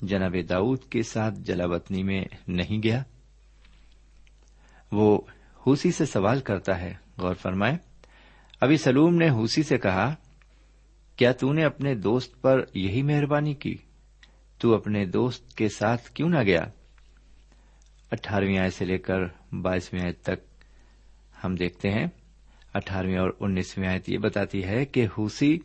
جناب 0.02 0.36
داؤد 0.50 0.84
کے 0.90 1.04
ساتھ 1.04 1.40
جلاوطنی 1.40 2.04
میں 2.04 2.26
نہیں 2.48 2.84
گیا۔ 2.84 3.04
وہ 4.92 5.22
حوسی 5.68 5.92
سے 5.92 6.06
سوال 6.06 6.40
کرتا 6.40 6.82
ہے، 6.82 6.94
غور 7.18 7.34
فرمائے 7.34 7.78
ابھی 8.62 8.78
سلوم 8.78 9.16
نے 9.16 9.30
حوسی 9.30 9.64
سے 9.64 9.78
کہا، 9.78 10.16
کیا 11.16 11.32
تو 11.32 11.54
نے 11.54 11.64
اپنے 11.64 11.96
دوست 11.96 12.42
پر 12.42 12.64
یہی 12.74 13.02
مہربانی 13.02 13.54
کی؟ 13.54 13.78
تو 14.64 14.76
اپنے 14.76 15.06
دوست 15.06 15.58
کے 15.58 15.70
ساتھ 15.70 16.12
کیوں 16.12 16.30
نہ 16.30 16.44
گیا؟ 16.44 16.62
اٹھارہویں 18.12 18.58
آئے 18.58 18.70
سے 18.70 18.86
لے 18.86 18.98
کر 18.98 19.20
بائیسویں 19.52 20.02
آئے 20.02 20.12
تک 20.12 20.64
ہم 21.44 21.56
دیکھتے 21.56 21.92
ہیں۔ 21.92 22.06
اٹھارہویں 22.74 23.18
اور 23.18 23.30
انیسویں 23.40 23.88
آیت 23.88 24.10
یہ 24.10 24.18
بتاتی 24.18 24.64
ہے 24.64 24.86
کہ 24.86 25.08
حوسی 25.18 25.58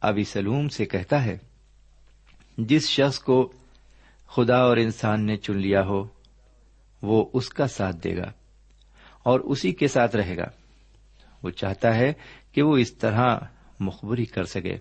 ابی 0.00 0.24
سلوم 0.24 0.68
سے 0.68 0.84
کہتا 0.84 1.24
ہے، 1.24 1.38
جس 2.58 2.88
شخص 2.88 3.18
کو 3.18 3.52
خدا 4.26 4.56
اور 4.56 4.76
انسان 4.76 5.26
نے 5.26 5.36
چن 5.36 5.56
لیا 5.56 5.82
ہو، 5.84 6.08
وہ 7.02 7.30
اس 7.32 7.48
کا 7.48 7.66
ساتھ 7.66 7.96
دے 8.04 8.16
گا 8.16 8.32
اور 9.22 9.40
اسی 9.40 9.72
کے 9.72 9.88
ساتھ 9.88 10.16
رہے 10.16 10.36
گا۔ 10.36 10.46
وہ 11.42 11.50
چاہتا 11.50 11.94
ہے 11.94 12.12
کہ 12.52 12.62
وہ 12.62 12.76
اس 12.76 12.94
طرح 12.94 13.38
مخبری 13.80 14.24
کر 14.24 14.44
سکے۔ 14.44 14.76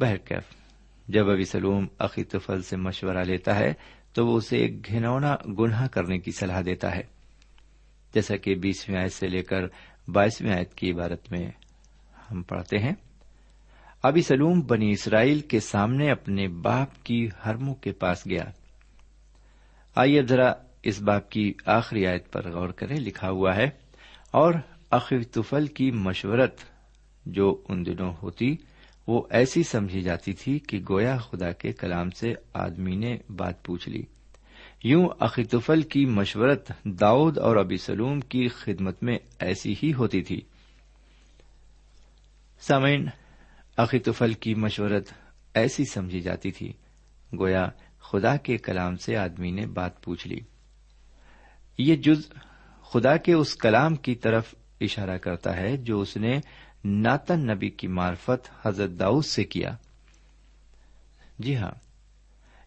بہرکیف۔ 0.00 0.61
جب 1.08 1.30
ابھی 1.30 1.44
سلوم 1.44 1.86
عقیتفل 1.98 2.62
سے 2.62 2.76
مشورہ 2.76 3.24
لیتا 3.24 3.58
ہے 3.58 3.72
تو 4.12 4.26
وہ 4.26 4.36
اسے 4.36 4.56
ایک 4.56 4.88
گھنونا 4.88 5.36
گناہ 5.58 5.88
کرنے 5.88 6.18
کی 6.18 6.30
صلاح 6.30 6.60
دیتا 6.60 6.96
ہے۔ 6.96 7.02
جیسا 8.14 8.36
کہ 8.36 8.54
بیسویں 8.54 8.98
آیت 8.98 9.12
سے 9.12 9.26
لے 9.28 9.42
کر 9.42 9.60
بائیسویں 10.08 10.52
آیت 10.52 10.74
کی 10.74 10.92
عبارت 10.92 11.32
میں 11.32 11.50
ہم 12.30 12.42
پڑھتے 12.42 12.78
ہیں۔ 12.78 12.92
ابھی 14.02 14.22
سلوم 14.22 14.60
بنی 14.60 14.90
اسرائیل 14.90 15.40
کے 15.40 15.60
سامنے 15.60 16.10
اپنے 16.10 16.48
باپ 16.48 17.04
کی 17.04 17.28
ہرموں 17.46 17.74
کے 17.74 17.92
پاس 17.92 18.26
گیا۔ 18.26 18.44
آئیے 19.94 20.22
ذرا 20.22 20.52
اس 20.82 21.02
باپ 21.02 21.30
کی 21.30 21.52
آخری 21.66 22.06
آیت 22.06 22.32
پر 22.32 22.52
غور 22.52 22.68
کریں، 22.68 22.96
لکھا 22.96 23.30
ہوا 23.30 23.56
ہے، 23.56 23.70
اور 24.30 24.54
اخیتفل 24.90 25.66
کی 25.66 25.90
مشورت 25.90 26.60
جو 27.26 27.62
ان 27.68 27.86
دنوں 27.86 28.14
ہوتی 28.22 28.56
وہ 29.06 29.26
ایسی 29.30 29.62
سمجھی 29.62 30.02
جاتی 30.02 30.32
تھی 30.32 30.58
کہ 30.58 30.80
گویا 30.90 31.16
خدا 31.16 31.52
کے 31.52 31.72
کلام 31.72 32.10
سے 32.10 32.34
آدمی 32.54 32.96
نے 32.96 33.16
بات 33.36 33.64
پوچھ 33.64 33.88
لی۔ 33.88 34.02
یوں 34.84 35.08
عقیتفل 35.20 35.82
کی 35.82 36.06
مشورت 36.06 36.72
داؤد 36.84 37.38
اور 37.38 37.56
ابی 37.56 37.76
سلوم 37.76 38.20
کی 38.20 38.48
خدمت 38.48 39.02
میں 39.02 39.18
ایسی 39.38 39.74
ہی 39.82 39.92
ہوتی 39.94 40.22
تھی۔ 40.22 40.40
سامعین 42.60 43.06
عقیتفل 43.76 44.32
کی 44.32 44.54
مشورت 44.54 45.08
ایسی 45.54 45.84
سمجھی 45.84 46.20
جاتی 46.20 46.50
تھی۔ 46.50 46.72
گویا 47.38 47.68
خدا 48.00 48.36
کے 48.36 48.58
کلام 48.58 48.96
سے 48.96 49.16
آدمی 49.16 49.50
نے 49.50 49.66
بات 49.66 50.02
پوچھ 50.02 50.28
لی۔ 50.28 50.40
یہ 51.78 51.96
جز 51.96 52.30
خدا 52.82 53.16
کے 53.16 53.32
اس 53.32 53.54
کلام 53.54 53.96
کی 53.96 54.14
طرف 54.14 54.54
اشارہ 54.80 55.18
کرتا 55.18 55.56
ہے 55.56 55.76
جو 55.76 56.00
اس 56.00 56.16
نے 56.16 56.40
ناتن 56.84 57.40
نبی 57.40 57.70
کی 57.70 57.86
معرفت 57.88 58.66
حضرت 58.66 58.90
داؤد 58.98 59.24
سے 59.24 59.44
کیا۔ 59.44 59.76
جی 61.38 61.56
ہاں 61.56 61.70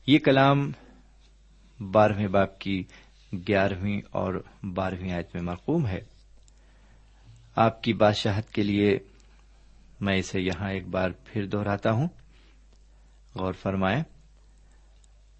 یہ 0.08 0.20
کلام 0.20 0.72
بارہویں 1.92 2.28
باپ 2.28 2.60
کی 2.60 2.84
گیارہویں 3.34 4.02
اور 4.12 4.44
بارہویں 4.64 5.12
آیت 5.12 5.28
میں 5.34 5.44
مرقوم 5.44 5.88
ہے۔ 5.88 6.00
آپ 7.56 7.84
کی 7.84 7.94
بادشاہت 7.94 8.50
کے 8.50 8.64
لیے 8.64 9.00
میں 10.00 10.18
اسے 10.18 10.42
یہاں 10.42 10.72
ایک 10.72 10.88
بار 10.88 11.10
پھر 11.26 11.46
دوہراتا 11.46 11.92
ہوں۔ 11.92 12.08
غور 13.36 13.54
فرمائے 13.54 14.04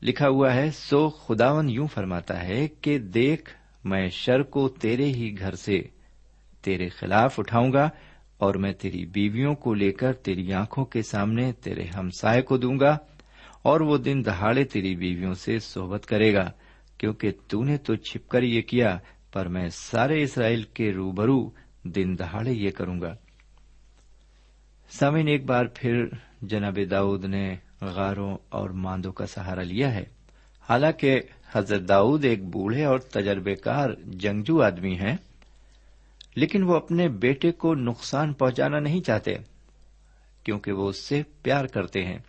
لکھا 0.02 0.28
ہوا 0.28 0.54
ہے، 0.54 0.72
سو 0.72 1.10
خداون 1.10 1.70
یوں 1.70 1.88
فرماتا 1.88 2.44
ہے 2.44 2.68
کہ 2.68 2.98
دیکھ، 3.00 3.52
میں 3.84 4.10
شر 4.10 4.44
کو 4.44 4.70
تیرے 4.70 5.06
ہی 5.06 5.40
گھر 5.40 5.56
سے 5.56 5.82
تیرے 6.62 6.90
خلاف 6.90 7.40
اٹھاؤں 7.40 7.74
گا۔ 7.74 7.90
اور 8.38 8.56
میں 8.56 8.72
تیری 8.74 9.06
بیویوں 9.06 9.54
کو 9.56 9.74
لے 9.74 9.92
کر 9.92 10.14
تیری 10.14 10.54
آنکھوں 10.54 10.86
کے 10.86 11.02
سامنے 11.02 11.52
تیرے 11.52 11.86
ہمسائے 11.96 12.42
کو 12.42 12.58
دوں 12.58 12.80
گا، 12.80 12.98
اور 13.62 13.82
وہ 13.82 13.98
دن 13.98 14.26
دہاڑے 14.26 14.64
تیری 14.64 14.96
بیویوں 14.96 15.34
سے 15.34 15.60
صحبت 15.60 16.06
کرے 16.06 16.34
گا، 16.34 16.52
کیونکہ 16.98 17.32
تو 17.48 17.64
نے 17.64 17.78
تو 17.78 17.96
چھپ 17.96 18.30
کر 18.30 18.44
یہ 18.44 18.62
کیا، 18.62 18.98
پر 19.34 19.48
میں 19.48 19.68
سارے 19.70 20.22
اسرائیل 20.24 20.64
کے 20.64 20.92
روبرو 20.92 21.50
دن 21.84 22.16
دہاڑے 22.20 22.52
یہ 22.52 22.72
کروں 22.72 23.02
گا۔ 23.02 23.16
سمن 24.90 25.28
ایک 25.28 25.46
بار 25.46 25.66
پھر 25.76 26.06
جناب 26.42 26.78
داؤد 26.92 27.26
نے 27.26 27.56
غاروں 27.82 28.38
اور 28.50 28.70
ماندوں 28.70 29.12
کا 29.12 29.26
سہارا 29.26 29.64
لیا 29.64 29.94
ہے۔ 29.96 30.04
حالانکہ 30.70 31.20
حضرت 31.52 31.88
داؤد 31.90 32.26
ایک 32.26 32.44
بوڑھے 32.44 32.84
اور 32.84 33.00
تجربے 33.00 33.56
کار 33.56 33.90
جنگجو 34.06 34.62
آدمی 34.62 34.96
ہیں۔ 35.00 35.16
لیکن 36.36 36.64
وہ 36.64 36.76
اپنے 36.76 37.08
بیٹے 37.08 37.52
کو 37.52 37.76
نقصان 37.76 38.34
پہنچانا 38.34 38.80
نہیں 38.80 39.02
چاہتے، 39.02 39.36
کیونکہ 40.44 40.72
وہ 40.72 40.90
اس 40.90 41.00
سے 41.00 41.24
پیار 41.42 41.66
کرتے 41.66 42.06
ہیں۔ 42.06 42.20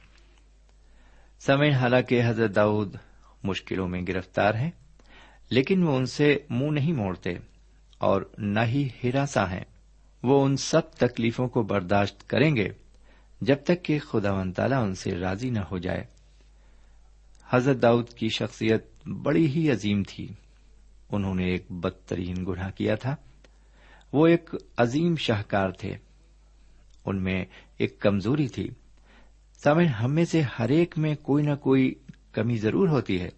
سمین 1.39 1.73
حالانکہ 1.73 2.23
حضرت 2.27 2.55
داؤد 2.55 2.97
مشکلوں 3.45 3.89
میں 3.89 4.03
گرفتار 4.09 4.55
ہیں، 4.55 4.71
لیکن 5.51 5.83
وہ 5.83 5.97
ان 5.97 6.07
سے 6.07 6.39
منہ 6.51 6.71
نہیں 6.71 6.93
موڑتے 6.93 7.31
اور 7.99 8.23
نہ 8.39 8.61
ہی 8.61 8.89
ہراساں 9.05 9.47
ہیں۔ 9.47 9.65
وہ 10.23 10.45
ان 10.45 10.57
سب 10.57 10.91
تکلیفوں 10.91 11.49
کو 11.49 11.63
برداشت 11.63 12.29
کریں 12.29 12.57
گے 12.57 12.69
جب 13.41 13.57
تک 13.65 13.85
کہ 13.85 13.99
خدا 13.99 14.33
و 14.33 14.53
تعالیٰ 14.57 14.83
ان 14.83 14.95
سے 14.95 15.11
راضی 15.11 15.51
نہ 15.51 15.59
ہو 15.59 15.79
جائے۔ 15.79 16.05
حضرت 17.51 17.83
داؤد 17.83 18.09
کی 18.09 18.29
شخصیت 18.29 19.09
بڑی 19.09 19.47
ہی 19.47 19.71
عظیم 19.71 20.03
تھی۔ 20.09 20.29
انہوں 21.13 21.35
نے 21.35 21.45
ایک 21.45 21.73
بدترین 21.73 22.45
گناہ 22.47 22.71
کیا 22.71 22.95
تھا۔ 22.95 23.17
وہ 24.17 24.27
ایک 24.27 24.51
عظیم 24.77 25.17
شاہکار 25.17 25.71
تھے۔ 25.71 25.97
ان 27.05 27.23
میں 27.23 27.45
ایک 27.79 28.01
کمزوری 28.01 28.49
تھی۔ 28.49 28.71
سامن 29.53 29.85
ہم 29.85 30.15
میں 30.15 30.25
سے 30.25 30.43
ہر 30.59 30.69
ایک 30.69 30.99
میں 30.99 31.15
کوئی 31.15 31.45
نہ 31.45 31.55
کوئی 31.55 31.95
کمی 32.33 32.57
ضرور 32.57 32.89
ہوتی 32.89 33.21
ہے۔ 33.21 33.29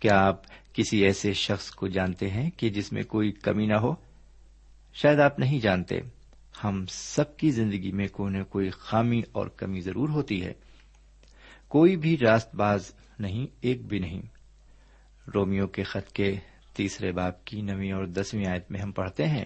کیا 0.00 0.26
آپ 0.26 0.42
کسی 0.72 1.04
ایسے 1.04 1.32
شخص 1.32 1.70
کو 1.70 1.86
جانتے 1.86 2.30
ہیں 2.30 2.50
کہ 2.50 2.68
جس 2.68 2.92
میں 2.92 3.02
کوئی 3.02 3.32
کمی 3.32 3.66
نہ 3.66 3.74
ہو؟ 3.74 3.94
شاید 4.94 5.18
آپ 5.18 5.38
نہیں 5.38 5.60
جانتے۔ 5.60 6.00
ہم 6.64 6.84
سب 6.88 7.36
کی 7.36 7.50
زندگی 7.50 7.92
میں 7.92 8.08
کوئی 8.08 8.32
نہ 8.32 8.42
کوئی 8.42 8.70
خامی 8.70 9.22
اور 9.32 9.46
کمی 9.46 9.80
ضرور 9.80 10.08
ہوتی 10.08 10.44
ہے۔ 10.44 10.52
کوئی 11.68 11.96
بھی 11.96 12.18
راست 12.18 12.54
باز 12.54 12.92
نہیں، 13.18 13.46
ایک 13.60 13.86
بھی 13.86 13.98
نہیں۔ 13.98 14.22
رومیو 15.34 15.66
کے 15.66 15.82
خط 15.82 16.12
کے 16.12 16.36
تیسرے 16.76 17.12
باپ 17.12 17.44
کی 17.44 17.62
نویں 17.62 17.92
اور 17.92 18.04
دسویں 18.04 18.46
آیت 18.46 18.70
میں 18.70 18.80
ہم 18.80 18.92
پڑھتے 18.92 19.26
ہیں۔ 19.26 19.44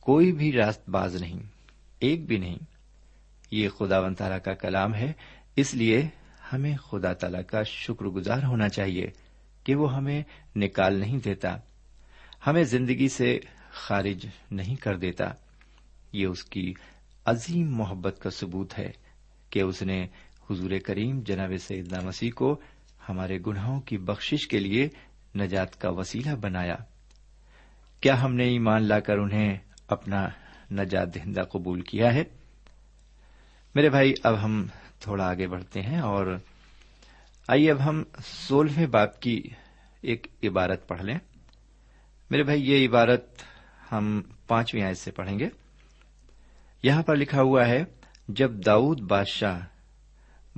کوئی 0.00 0.32
بھی 0.32 0.52
راست 0.52 0.88
باز 0.88 1.16
نہیں، 1.16 1.38
ایک 2.00 2.26
بھی 2.26 2.38
نہیں۔ 2.38 2.58
یہ 3.50 3.68
خدا 3.68 3.98
و 3.98 4.14
تعالی 4.14 4.40
کا 4.44 4.54
کلام 4.54 4.94
ہے، 4.94 5.12
اس 5.56 5.74
لیے 5.74 6.08
ہمیں 6.52 6.76
خدا 6.76 7.12
تعالی 7.12 7.42
کا 7.42 7.62
شکر 7.62 8.04
گزار 8.04 8.42
ہونا 8.42 8.68
چاہیے 8.68 9.06
کہ 9.64 9.74
وہ 9.74 9.94
ہمیں 9.94 10.22
نکال 10.56 11.00
نہیں 11.00 11.18
دیتا، 11.24 11.56
ہمیں 12.46 12.64
زندگی 12.64 13.08
سے 13.08 13.38
خارج 13.70 14.26
نہیں 14.50 14.76
کر 14.76 14.96
دیتا۔ 14.96 15.24
یہ 16.12 16.26
اس 16.26 16.44
کی 16.44 16.74
عظیم 17.24 17.76
محبت 17.76 18.16
کا 18.22 18.30
ثبوت 18.30 18.78
ہے 18.78 18.90
کہ 19.50 19.62
اس 19.62 19.82
نے 19.82 20.06
حضور 20.50 20.70
کریم 20.84 21.20
جناب 21.20 21.52
سیدنا 21.58 22.00
مسیح 22.00 22.30
کو 22.36 22.60
ہمارے 23.08 23.38
گناہوں 23.46 23.80
کی 23.80 23.98
بخشش 23.98 24.48
کے 24.48 24.58
لیے 24.58 24.88
نجات 25.38 25.80
کا 25.80 25.90
وسیلہ 25.90 26.34
بنایا۔ 26.34 26.76
کیا 28.00 28.22
ہم 28.22 28.34
نے 28.34 28.44
ایمان 28.44 28.82
لا 28.82 29.00
کر 29.00 29.18
انہیں 29.18 29.58
اپنا 29.90 30.28
نجات 30.70 31.14
دہندہ 31.14 31.40
قبول 31.40 31.80
کیا 31.80 32.14
ہے۔ 32.14 32.24
میرے 33.74 33.90
بھائی، 33.90 34.14
اب 34.22 34.44
ہم 34.44 34.66
تھوڑا 35.00 35.24
آگے 35.24 35.46
بڑھتے 35.46 35.82
ہیں 35.82 36.00
اور 36.00 36.36
آئیے 37.48 37.70
اب 37.70 37.84
ہم 37.84 38.02
سولہویں 38.24 38.86
باپ 38.86 39.20
کی 39.20 39.42
ایک 40.00 40.26
عبارت 40.42 40.88
پڑھ 40.88 41.02
لیں۔ 41.02 41.18
میرے 42.30 42.42
بھائی، 42.42 42.70
یہ 42.70 42.88
عبارت 42.88 43.42
ہم 43.92 44.22
پانچویں 44.46 44.82
آیت 44.82 44.98
سے 44.98 45.10
پڑھیں 45.10 45.38
گے۔ 45.38 45.48
یہاں 46.82 47.02
پر 47.02 47.16
لکھا 47.16 47.42
ہوا 47.42 47.66
ہے، 47.66 47.84
جب 48.28 48.52
داؤد 48.66 49.00
بادشاہ 49.00 49.60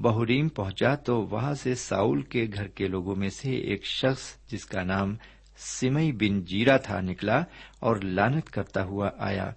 بہریم 0.01 0.49
پہنچا 0.49 0.95
تو 0.95 1.27
وہاں 1.27 1.55
سے 1.55 1.75
ساؤل 1.75 2.23
کے 2.23 2.47
گھر 2.55 2.67
کے 2.67 2.87
لوگوں 2.87 3.17
میں 3.17 3.29
سے 3.29 3.51
ایک 3.51 3.87
شخص 3.87 4.37
جس 4.49 4.65
کا 4.65 4.83
نام 4.83 5.17
سمئی 5.57 6.13
بن 6.13 6.41
جیرا 6.45 6.77
تھا 6.77 7.01
نکلا 7.01 7.43
اور 7.81 7.97
لانت 7.97 8.51
کرتا 8.51 8.85
ہوا 8.85 9.11
آیا 9.19 9.51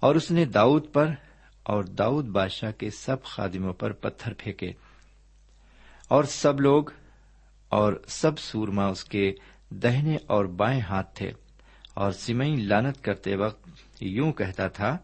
اور 0.00 0.14
اس 0.14 0.30
نے 0.30 0.44
داؤد 0.44 0.92
پر 0.92 1.06
اور 1.62 1.84
داؤد 1.84 2.26
بادشاہ 2.26 2.72
کے 2.72 2.90
سب 2.90 3.22
خادموں 3.24 3.72
پر 3.72 3.92
پتھر 3.92 4.32
پھینکے 4.38 4.72
اور 6.08 6.24
سب 6.24 6.60
لوگ 6.60 6.84
اور 7.68 7.92
سب 8.06 8.38
سورما 8.38 8.86
اس 8.86 9.04
کے 9.04 9.32
دہنے 9.70 10.16
اور 10.26 10.44
بائیں 10.44 10.80
ہاتھ 10.80 11.14
تھے 11.14 11.32
اور 11.94 12.12
سمئی 12.12 12.56
لانت 12.56 13.04
کرتے 13.04 13.36
وقت 13.36 13.68
یوں 14.00 14.32
کہتا 14.32 14.68
تھا، 14.68 14.98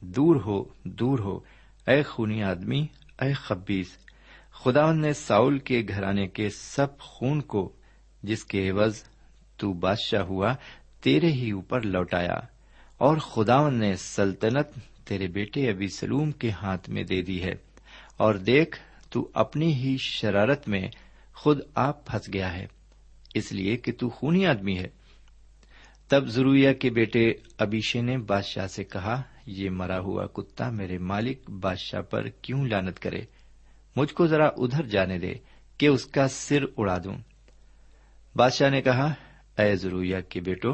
دور 0.00 0.36
ہو 0.36 0.64
دور 0.84 1.18
ہو، 1.18 1.40
اے 1.86 2.02
خونی 2.02 2.42
آدمی، 2.42 2.86
اے 3.20 3.32
خبیز 3.32 3.96
خداون 4.52 5.00
نے 5.00 5.12
ساؤل 5.12 5.58
کے 5.58 5.82
گھرانے 5.88 6.26
کے 6.26 6.50
سب 6.50 6.98
خون 6.98 7.40
کو، 7.40 7.72
جس 8.22 8.44
کے 8.44 8.70
عوض 8.70 9.02
تو 9.58 9.72
بادشاہ 9.72 10.22
ہوا، 10.22 10.54
تیرے 11.00 11.30
ہی 11.32 11.50
اوپر 11.50 11.82
لوٹایا، 11.82 12.38
اور 13.00 13.16
خداون 13.16 13.74
نے 13.74 13.94
سلطنت 13.96 14.78
تیرے 15.04 15.26
بیٹے 15.26 15.68
ابی 15.70 15.88
سلوم 15.88 16.30
کے 16.32 16.50
ہاتھ 16.50 16.90
میں 16.90 17.02
دے 17.02 17.20
دی 17.22 17.42
ہے، 17.42 17.54
اور 18.16 18.34
دیکھ، 18.34 18.78
تو 19.10 19.28
اپنی 19.34 19.72
ہی 19.74 19.96
شرارت 20.00 20.68
میں 20.68 20.86
خود 21.34 21.60
آپ 21.74 22.06
پھنس 22.06 22.28
گیا 22.32 22.52
ہے، 22.54 22.66
اس 23.34 23.52
لیے 23.52 23.76
کہ 23.76 23.92
تو 23.92 24.08
خونی 24.08 24.46
آدمی 24.46 24.78
ہے۔ 24.78 24.88
تب 26.10 26.26
ضروریہ 26.26 26.72
کے 26.72 26.90
بیٹے 26.90 27.24
ابیشے 27.58 28.00
نے 28.00 28.16
بادشاہ 28.18 28.66
سے 28.66 28.84
کہا، 28.84 29.20
یہ 29.46 29.70
مرا 29.70 29.98
ہوا 29.98 30.26
کتا 30.26 30.68
میرے 30.70 30.98
مالک 30.98 31.50
بادشاہ 31.50 32.00
پر 32.00 32.28
کیوں 32.42 32.66
لانت 32.66 32.98
کرے؟ 32.98 33.20
مجھ 33.96 34.12
کو 34.14 34.26
ذرا 34.26 34.48
ادھر 34.56 34.86
جانے 34.86 35.18
دے، 35.18 35.32
کہ 35.78 35.86
اس 35.86 36.04
کا 36.06 36.26
سر 36.28 36.64
اڑا 36.76 36.98
دوں۔ 37.04 37.16
بادشاہ 38.34 38.70
نے 38.70 38.80
کہا 38.82 39.12
اے 39.58 39.76
ضروریہ 39.76 40.16
کے 40.28 40.40
بیٹو، 40.40 40.68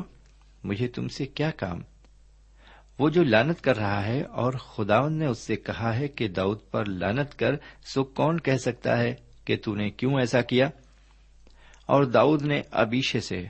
مجھے 0.65 0.89
تم 0.89 1.09
سے 1.09 1.27
کیا 1.27 1.51
کام؟ 1.51 1.81
وہ 2.99 3.09
جو 3.09 3.23
لانت 3.23 3.61
کر 3.61 3.77
رہا 3.77 4.07
ہے 4.07 4.23
اور 4.23 4.53
خداون 4.53 5.13
نے 5.13 5.27
اس 5.27 5.39
سے 5.39 5.57
کہا 5.57 5.97
ہے 5.97 6.09
کہ 6.09 6.29
داؤد 6.29 6.59
پر 6.71 6.85
لانت 6.85 7.39
کر، 7.39 7.55
سو 7.95 8.05
کون 8.05 8.41
کہہ 8.41 8.57
سکتا 8.57 8.99
ہے 8.99 9.15
کہ 9.45 9.57
تو 9.65 9.75
نے 9.75 9.91
کیوں 9.91 10.21
ایسا 10.21 10.41
کیا؟ 10.41 10.67
اور 11.87 12.05
داؤد 12.05 12.43
نے 12.43 12.63
ابیشے 12.71 13.21
سے 13.21 13.47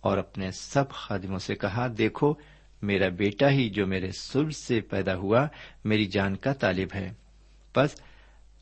اور 0.00 0.18
اپنے 0.18 0.50
سب 0.50 0.90
خادموں 0.90 1.38
سے 1.38 1.54
کہا، 1.54 1.86
دیکھو، 1.98 2.34
میرا 2.82 3.08
بیٹا 3.08 3.50
ہی 3.50 3.68
جو 3.68 3.86
میرے 3.86 4.10
سر 4.12 4.50
سے 4.50 4.80
پیدا 4.80 5.16
ہوا، 5.16 5.46
میری 5.84 6.06
جان 6.06 6.36
کا 6.36 6.52
طالب 6.52 6.88
ہے۔ 6.94 7.10
بس، 7.76 8.00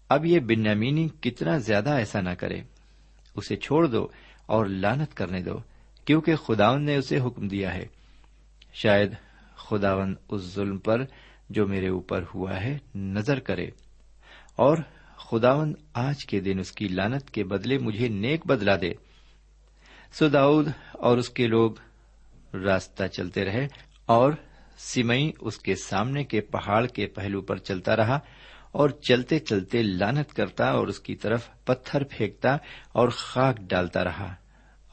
اب 0.08 0.26
یہ 0.26 0.40
بنیامینی 0.40 1.08
کتنا 1.20 1.58
زیادہ 1.58 1.90
ایسا 1.90 2.20
نہ 2.20 2.30
کرے۔ 2.30 2.60
اسے 3.34 3.56
چھوڑ 3.56 3.86
دو 3.86 4.08
اور 4.46 4.66
لانت 4.66 5.14
کرنے 5.14 5.42
دو۔ 5.42 5.71
کیونکہ 6.04 6.36
خداون 6.36 6.82
نے 6.82 6.96
اسے 6.96 7.20
حکم 7.20 7.48
دیا 7.48 7.74
ہے۔ 7.74 7.86
شاید 8.72 9.12
خداون 9.56 10.14
اس 10.28 10.42
ظلم 10.42 10.78
پر 10.78 11.04
جو 11.50 11.66
میرے 11.66 11.88
اوپر 11.88 12.24
ہوا 12.34 12.60
ہے 12.60 12.78
نظر 12.94 13.40
کرے۔ 13.40 13.66
اور 14.56 14.76
خداون 15.16 15.74
آج 15.92 16.26
کے 16.26 16.40
دن 16.40 16.58
اس 16.58 16.72
کی 16.72 16.88
لانت 16.88 17.30
کے 17.30 17.44
بدلے 17.44 17.78
مجھے 17.78 18.08
نیک 18.08 18.46
بدلا 18.46 18.76
دے۔ 18.80 18.92
سو 20.12 20.28
داؤد 20.28 20.68
اور 20.92 21.18
اس 21.18 21.30
کے 21.30 21.46
لوگ 21.46 21.70
راستہ 22.56 23.04
چلتے 23.06 23.44
رہے 23.44 23.68
اور 24.06 24.32
سمئی 24.78 25.32
اس 25.40 25.58
کے 25.58 25.74
سامنے 25.74 26.24
کے 26.24 26.40
پہاڑ 26.40 26.86
کے 26.86 27.06
پہلو 27.06 27.40
پر 27.40 27.56
چلتا 27.56 27.96
رہا 27.96 28.18
اور 28.72 28.90
چلتے 28.90 29.38
چلتے 29.38 29.82
لانت 29.82 30.34
کرتا 30.34 30.70
اور 30.70 30.86
اس 30.86 31.00
کی 31.00 31.14
طرف 31.14 31.48
پتھر 31.64 32.04
پھینکتا 32.04 32.56
اور 32.92 33.08
خاک 33.08 33.56
ڈالتا 33.56 34.04
رہا۔ 34.04 34.34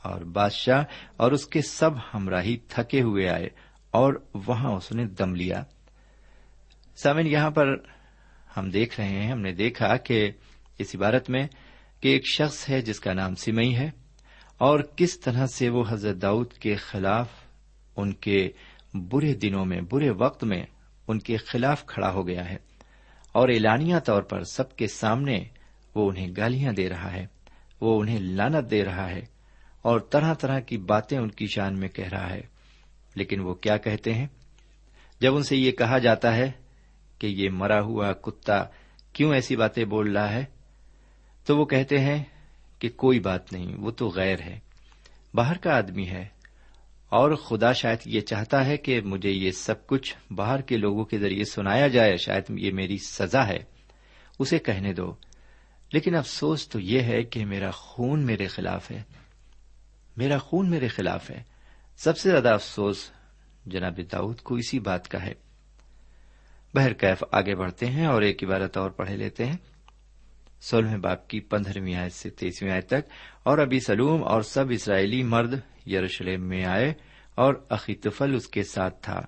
اور 0.02 0.22
بادشاہ 0.22 0.84
اور 1.18 1.32
اس 1.32 1.46
کے 1.46 1.62
سب 1.62 1.90
ہمراہی 2.14 2.58
تھکے 2.58 3.02
ہوئے 3.02 3.30
آئے 3.30 3.50
اور 3.92 4.14
وہاں 4.48 4.72
اس 4.72 4.92
نے 4.92 5.06
دم 5.06 5.36
لیا۔ 5.36 5.64
سامن 7.04 7.28
یہاں 7.28 7.52
پر 7.52 7.76
ہم 8.58 8.70
دیکھ 8.70 9.00
رہے 9.00 9.10
ہیں، 9.10 9.32
ہم 9.32 9.42
نے 9.42 9.52
دیکھا 9.52 9.98
کہ 9.98 10.32
اس 10.78 10.96
عبارت 10.96 11.30
میں 11.30 11.48
کہ 12.02 12.08
ایک 12.08 12.28
شخص 12.28 12.70
ہے 12.70 12.82
جس 12.82 13.00
کا 13.00 13.14
نام 13.14 13.36
سمئی 13.36 13.76
ہے 13.76 13.90
اور 14.58 14.80
کس 14.80 15.20
طرح 15.20 15.48
سے 15.48 15.70
وہ 15.70 15.84
حضرت 15.90 16.22
داؤد 16.22 16.54
کے 16.54 16.76
خلاف 16.76 17.28
ان 17.96 18.14
کے 18.14 18.52
برے 18.94 19.34
دنوں 19.34 19.66
میں، 19.66 19.82
برے 19.82 20.10
وقت 20.10 20.44
میں 20.44 20.66
ان 21.08 21.20
کے 21.20 21.38
خلاف 21.38 21.86
کھڑا 21.86 22.12
ہو 22.12 22.28
گیا 22.28 22.50
ہے 22.50 22.58
اور 23.32 23.50
اعلانیہ 23.50 23.96
طور 24.00 24.22
پر 24.22 24.44
سب 24.44 24.76
کے 24.76 24.88
سامنے 24.88 25.44
وہ 25.96 26.10
انہیں 26.10 26.28
گالیاں 26.38 26.74
دے 26.74 26.90
رہا 26.90 27.14
ہے، 27.14 27.26
وہ 27.82 28.02
انہیں 28.02 28.20
لانت 28.20 28.72
دے 28.72 28.86
رہا 28.86 29.10
ہے۔ 29.10 29.39
اور 29.90 30.00
طرح 30.00 30.34
طرح 30.34 30.60
کی 30.60 30.78
باتیں 30.78 31.18
ان 31.18 31.30
کی 31.30 31.48
شان 31.48 31.80
میں 31.80 31.90
کہہ 31.90 32.08
رہا 32.08 32.30
ہے۔ 32.30 32.42
لیکن 33.16 33.40
وہ 33.40 33.54
کیا 33.54 33.78
کہتے 33.78 34.14
ہیں؟ 34.14 34.28
جب 35.22 35.36
ان 35.36 35.44
سے 35.44 35.56
یہ 35.56 35.72
کہا 35.72 35.98
جاتا 35.98 36.36
ہے 36.36 36.52
کہ 37.20 37.28
یہ 37.28 37.50
مرا 37.50 37.82
ہوا 37.82 38.14
کتا 38.14 38.64
کیوں 39.14 39.34
ایسی 39.34 39.56
باتیں 39.56 39.86
بول 39.86 40.18
رہا 40.18 40.34
ہے، 40.34 40.46
تو 41.46 41.58
وہ 41.58 41.66
کہتے 41.66 42.00
ہیں 42.00 42.24
کہ 42.80 42.90
کوئی 42.90 43.20
بات 43.20 43.54
نہیں، 43.54 43.76
وہ 43.78 43.92
تو 43.92 44.08
غیر 44.08 44.42
ہے، 44.42 44.60
باہر 45.34 45.58
کا 45.58 45.78
آدمی 45.78 46.08
ہے۔ 46.08 46.28
اور 47.10 47.36
خدا 47.36 47.74
شاید 47.74 48.00
یہ 48.06 48.22
چاہتا 48.22 48.66
ہے 48.66 48.78
کہ 48.78 49.02
مجھے 49.02 49.32
یہ 49.32 49.52
سب 49.52 49.88
کچھ 49.88 50.34
باہر 50.34 50.62
کے 50.62 50.78
لوگوں 50.78 51.06
کے 51.06 51.18
ذریعے 51.18 51.44
سنایا 51.44 51.88
جائے، 51.88 52.18
شاید 52.18 52.44
یہ 52.50 52.72
میری 52.72 52.98
سزا 52.98 53.48
ہے، 53.48 53.60
اسے 54.40 54.60
کہنے 54.60 54.94
دو۔ 54.94 55.16
لیکن 55.94 56.16
افسوس 56.16 56.70
تو 56.70 56.80
یہ 56.80 57.02
ہے 57.02 57.24
کہ 57.24 57.46
میرا 57.46 57.72
خون 57.72 58.26
میرے 58.26 58.48
خلاف 58.48 58.92
ہے۔ 58.92 59.19
میرا 60.20 60.38
خون 60.38 60.70
میرے 60.70 60.88
خلاف 60.88 61.32
ہے۔ 61.32 61.44
سب 61.98 62.18
سے 62.18 62.32
زیادہ 62.32 62.50
افسوس 62.50 63.12
جناب 63.66 64.00
داؤد 64.12 64.40
کو 64.40 64.56
اسی 64.56 64.80
بات 64.80 65.08
کا 65.08 65.26
ہے۔ 65.26 65.34
بہر 66.74 66.94
کیف 66.94 67.24
آگے 67.32 67.56
بڑھتے 67.56 67.86
ہیں 67.86 68.06
اور 68.06 68.22
ایک 68.22 68.44
عبارت 68.44 68.78
اور 68.78 68.90
پڑھے 68.90 69.18
لیتے 69.18 69.46
ہیں۔ 69.46 69.58
سولہویں 70.62 70.98
باپ 70.98 71.28
کی 71.28 71.40
پندرہویں 71.40 71.96
آیت 71.96 72.12
سے 72.12 72.30
تیسویں 72.30 72.72
آیت 72.72 72.88
تک 72.88 73.10
اور 73.44 73.58
ابھی 73.58 73.80
سلوم 73.80 74.24
اور 74.24 74.42
سب 74.42 74.66
اسرائیلی 74.70 75.24
مرد 75.24 75.54
یروشلم 75.88 76.44
میں 76.44 76.66
آئے 76.66 76.94
اور 77.36 77.54
عقیتفل 77.70 78.36
اس 78.36 78.48
کے 78.48 78.64
ساتھ 78.64 79.04
تھا۔ 79.04 79.20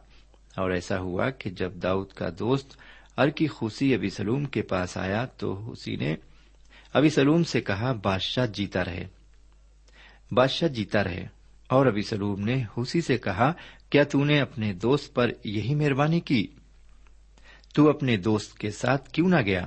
اور 0.57 0.71
ایسا 0.71 0.99
ہوا 0.99 1.29
کہ 1.29 1.49
جب 1.49 1.73
داؤد 1.73 2.09
کا 2.09 2.29
دوست 2.39 2.77
ارکی 3.17 3.47
خوسی 3.47 3.93
ابھی 3.93 4.09
سلوم 4.09 4.45
کے 4.45 4.61
پاس 4.61 4.97
آیا 4.97 5.25
تو 5.25 5.71
اسی 5.71 5.95
نے 5.95 6.15
ابھی 6.93 7.09
سلوم 7.09 7.43
سے 7.43 7.61
کہا، 7.61 7.91
بادشاہ 7.91 8.45
جیتا 8.45 8.85
رہے۔ 8.85 9.07
بادشاہ 10.31 10.69
جیتا 10.69 11.03
رہے۔ 11.03 11.27
اور 11.67 11.85
ابھی 11.85 12.01
سلوم 12.01 12.41
نے 12.41 12.63
حوسی 12.63 13.01
سے 13.01 13.17
کہا، 13.17 13.53
کیا 13.89 14.03
تو 14.03 14.25
نے 14.25 14.39
اپنے 14.39 14.73
دوست 14.73 15.13
پر 15.13 15.31
یہی 15.43 15.75
مہربانی 15.75 16.19
کی؟ 16.19 16.47
تو 17.75 17.89
اپنے 17.89 18.17
دوست 18.17 18.57
کے 18.57 18.71
ساتھ 18.71 19.09
کیوں 19.09 19.29
نہ 19.29 19.41
گیا؟ 19.45 19.65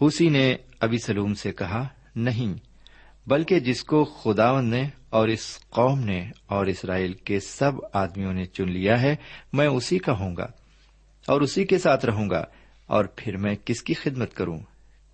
حوسی 0.00 0.28
نے 0.28 0.56
ابھی 0.80 0.98
سلوم 0.98 1.34
سے 1.34 1.52
کہا، 1.52 1.88
نہیں، 2.16 2.54
بلکہ 3.26 3.60
جس 3.60 3.84
کو 3.84 4.04
خداون 4.04 4.64
نے 4.64 4.82
اور 5.10 5.28
اس 5.28 5.58
قوم 5.70 6.00
نے 6.00 6.30
اور 6.46 6.66
اسرائیل 6.66 7.12
کے 7.12 7.40
سب 7.40 7.72
آدمیوں 7.92 8.32
نے 8.32 8.44
چن 8.44 8.70
لیا 8.70 9.00
ہے، 9.00 9.16
میں 9.52 9.66
اسی 9.66 9.98
کا 9.98 10.12
ہوں 10.12 10.36
گا 10.36 10.46
اور 11.26 11.40
اسی 11.40 11.64
کے 11.64 11.78
ساتھ 11.78 12.06
رہوں 12.06 12.30
گا۔ 12.30 12.44
اور 12.86 13.04
پھر 13.16 13.36
میں 13.36 13.54
کس 13.64 13.82
کی 13.82 13.94
خدمت 13.94 14.34
کروں؟ 14.34 14.58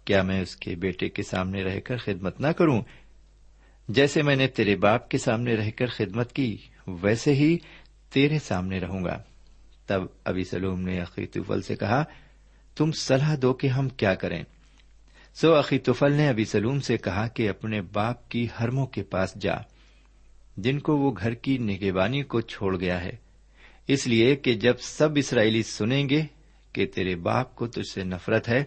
کیا 0.05 0.23
میں 0.23 0.41
اس 0.41 0.57
کے 0.57 0.75
بیٹے 0.75 1.09
کے 1.09 1.23
سامنے 1.23 1.63
رہ 1.63 1.81
کر 1.81 1.97
خدمت 1.97 2.41
نہ 2.41 2.47
کروں؟ 2.47 2.83
جیسے 3.89 4.23
میں 4.23 4.37
نے 4.37 4.47
تیرے 4.47 4.77
باپ 4.77 5.09
کے 5.09 5.19
سامنے 5.19 5.55
رہ 5.55 5.71
کر 5.77 5.87
خدمت 5.87 6.33
کی، 6.33 6.57
ویسے 6.87 7.35
ہی 7.35 7.59
تیرے 8.13 8.39
سامنے 8.39 8.81
رہوں 8.81 9.05
گا۔ 9.05 9.23
تب 9.87 10.03
ابھی 10.25 10.45
سلوم 10.45 10.81
نے 10.81 11.01
عقیتفل 11.01 11.63
سے 11.63 11.77
کہا، 11.77 12.05
تم 12.77 12.93
صلاح 12.93 13.37
دو 13.43 13.53
کہ 13.53 13.67
ہم 13.67 13.89
کیا 13.89 14.15
کریں۔ 14.15 14.43
سو 15.35 15.61
عقیتفل 15.61 16.13
نے 16.13 16.29
ابھی 16.29 16.45
سلوم 16.45 16.81
سے 16.81 16.97
کہا 16.97 17.27
کہ 17.27 17.49
اپنے 17.49 17.83
باپ 17.83 18.29
کی 18.29 18.47
ہرموں 18.61 18.87
کے 18.87 19.03
پاس 19.03 19.35
جا، 19.35 19.55
جن 20.57 20.79
کو 20.79 20.97
وہ 20.97 21.13
گھر 21.21 21.35
کی 21.35 21.59
نگہبانی 21.59 22.23
کو 22.23 22.41
چھوڑ 22.41 22.81
گیا 22.81 23.05
ہے۔ 23.05 23.17
اس 23.87 24.07
لیے 24.07 24.37
کہ 24.37 24.55
جب 24.55 24.75
سب 24.79 25.09
اسرائیلی 25.17 25.63
سنیں 25.63 26.09
گے 26.09 26.23
کہ 26.73 26.87
تیرے 26.87 27.17
باپ 27.17 27.57
کو 27.57 27.67
تجھ 27.67 27.93
سے 27.95 28.05
نفرت 28.05 28.49
ہے، 28.49 28.65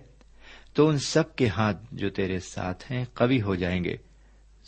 تو 0.73 0.87
ان 0.87 0.97
سب 0.97 1.35
کے 1.35 1.47
ہاتھ 1.47 1.85
جو 1.91 2.09
تیرے 2.09 2.39
ساتھ 2.39 2.91
ہیں 2.91 3.05
قوی 3.13 3.41
ہو 3.41 3.55
جائیں 3.55 3.83
گے۔ 3.83 3.97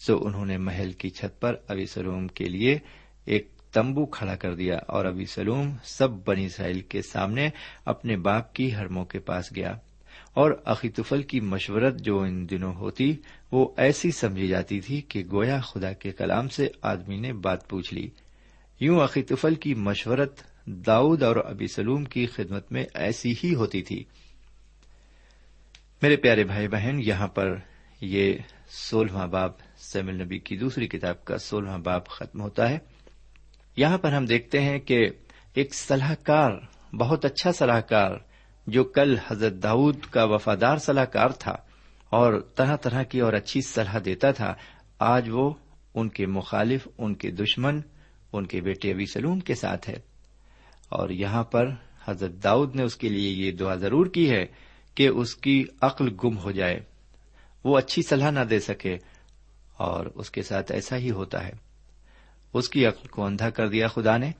سو 0.06 0.20
انہوں 0.26 0.46
نے 0.46 0.58
محل 0.58 0.92
کی 0.92 1.10
چھت 1.10 1.42
پر 1.42 1.56
ابی 1.68 1.86
سلوم 1.86 2.28
کے 2.28 2.46
لیے 2.46 2.78
ایک 3.26 3.48
تمبو 3.72 4.06
کھڑا 4.06 4.36
کر 4.36 4.56
دیا 4.56 4.80
اور 4.88 5.06
ابی 5.06 5.26
سلوم 5.26 5.76
سب 5.84 6.10
بنی 6.12 6.46
اسرائیل 6.46 6.82
کے 6.82 7.02
سامنے 7.02 7.50
اپنے 7.86 8.18
باپ 8.18 8.54
کی 8.54 8.76
ہرموں 8.76 9.06
کے 9.06 9.20
پاس 9.20 9.56
گیا 9.56 9.74
اور 10.34 10.52
عقیتفل 10.66 11.22
کی 11.22 11.40
مشورت 11.40 12.02
جو 12.02 12.20
ان 12.20 12.50
دنوں 12.50 12.74
ہوتی 12.74 13.16
وہ 13.52 13.74
ایسی 13.78 14.12
سمجھی 14.12 14.48
جاتی 14.48 14.82
تھی 14.82 15.02
کہ 15.02 15.24
گویا 15.32 15.60
خدا 15.60 15.94
کے 15.94 16.12
کلام 16.12 16.50
سے 16.50 16.68
آدمی 16.82 17.20
نے 17.20 17.34
بات 17.34 17.70
پوچھ 17.70 17.94
لی۔ 17.94 18.10
یوں 18.80 19.00
عقیتفل 19.00 19.56
کی 19.56 19.74
مشورت 19.74 20.40
داؤد 20.66 21.24
اور 21.24 21.36
ابی 21.36 21.68
سلوم 21.68 22.04
کی 22.04 22.26
خدمت 22.26 22.72
میں 22.72 22.86
ایسی 22.94 23.34
ہی 23.44 23.56
ہوتی 23.56 23.82
تھی۔ 23.82 24.04
میرے 26.02 26.16
پیارے 26.16 26.44
بھائی 26.44 26.68
بہن، 26.68 27.00
یہاں 27.00 27.28
پر 27.28 27.56
یہ 28.02 28.34
سولہواں 28.70 29.28
باب 29.28 29.52
سیمل 29.78 30.22
نبی 30.22 30.40
کی 30.40 30.58
دوسری 30.58 30.88
کتاب 30.88 31.26
کا 31.26 31.38
سولہواں 31.38 31.78
باب 31.78 32.08
ختم 32.08 32.42
ہوتا 32.42 32.70
ہے۔ 32.70 32.78
یہاں 33.76 33.98
پر 33.98 34.12
ہم 34.12 34.26
دیکھتے 34.26 34.62
ہیں 34.62 34.80
کہ 34.80 35.08
ایک 35.54 35.76
صلاح 35.76 36.14
کار 36.24 36.52
بہت 36.96 37.26
اچھا 37.26 37.52
صلاح 37.52 37.80
کار 37.80 38.12
جو 38.68 38.84
کل 38.84 39.18
حضرت 39.28 39.54
داؤد 39.64 40.00
کا 40.12 40.24
وفادار 40.24 40.78
صلاح 40.78 41.06
کار 41.06 41.30
تھا 41.30 41.56
اور 42.10 42.40
طرح 42.56 42.76
طرح 42.76 43.04
کی 43.04 43.20
اور 43.20 43.34
اچھی 43.34 43.62
صلاح 43.62 44.00
دیتا 44.06 44.32
تھا، 44.32 44.54
آج 45.00 45.30
وہ 45.30 45.54
ان 45.96 46.10
کے 46.10 46.26
مخالف، 46.26 46.88
ان 46.98 47.16
کے 47.16 47.32
دشمن، 47.32 47.82
ان 48.34 48.46
کے 48.46 48.62
بیٹے 48.62 48.92
ابی 48.92 49.06
سلوم 49.06 49.40
کے 49.40 49.56
ساتھ 49.56 49.90
ہے۔ 49.90 50.00
اور 50.90 51.10
یہاں 51.10 51.44
پر 51.44 51.70
حضرت 52.08 52.32
داؤد 52.44 52.76
نے 52.76 52.84
اس 52.84 52.96
کے 52.96 53.10
لیے 53.10 53.30
یہ 53.30 53.52
دعا 53.52 53.76
ضرور 53.76 54.06
کی 54.06 54.30
ہے 54.30 54.46
کہ 54.96 55.08
اس 55.08 55.36
کی 55.36 55.66
عقل 55.82 56.10
گم 56.24 56.38
ہو 56.38 56.52
جائے۔ 56.52 56.97
وہ 57.64 57.78
اچھی 57.78 58.02
صلاح 58.02 58.32
نہ 58.32 58.40
دے 58.40 58.60
سکے 58.60 58.98
اور 59.78 60.06
اس 60.06 60.32
کے 60.32 60.42
ساتھ 60.42 60.72
ایسا 60.72 60.98
ہی 60.98 61.12
ہوتا 61.12 61.48
ہے۔ 61.48 61.52
اس 62.54 62.70
کی 62.70 62.86
عقل 62.86 63.08
کو 63.08 63.26
اندھا 63.26 63.50
کر 63.50 63.68
دیا 63.68 63.88
خدا 63.88 64.18
نے 64.18 64.32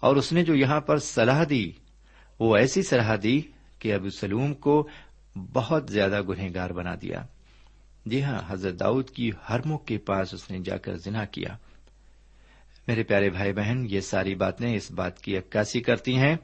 اور 0.00 0.16
اس 0.16 0.32
نے 0.32 0.44
جو 0.44 0.54
یہاں 0.54 0.80
پر 0.80 0.98
صلاح 0.98 1.44
دی، 1.50 1.72
وہ 2.40 2.56
ایسی 2.56 2.82
صلاح 2.82 3.16
دی 3.22 3.40
کہ 3.78 3.94
ابو 3.94 4.10
سلوم 4.10 4.54
کو 4.54 4.88
بہت 5.36 5.90
زیادہ 5.90 6.22
گنہگار 6.22 6.70
بنا 6.70 6.94
دیا۔ 7.02 7.26
جی 8.06 8.22
ہاں 8.22 8.38
حضرت 8.48 8.80
داؤد 8.80 9.10
کی 9.10 9.30
ہرموں 9.48 9.78
کے 9.78 9.98
پاس 9.98 10.34
اس 10.34 10.50
نے 10.50 10.58
جا 10.64 10.76
کر 10.76 10.96
زنا 10.96 11.24
کیا۔ 11.24 11.56
میرے 12.88 13.02
پیارے 13.02 13.30
بھائی 13.30 13.52
بہن، 13.52 13.86
یہ 13.90 14.00
ساری 14.00 14.34
باتیں 14.34 14.76
اس 14.76 14.90
بات 14.90 15.18
کی 15.18 15.38
عکاسی 15.38 15.80
کرتی 15.80 16.16
ہیں 16.16 16.36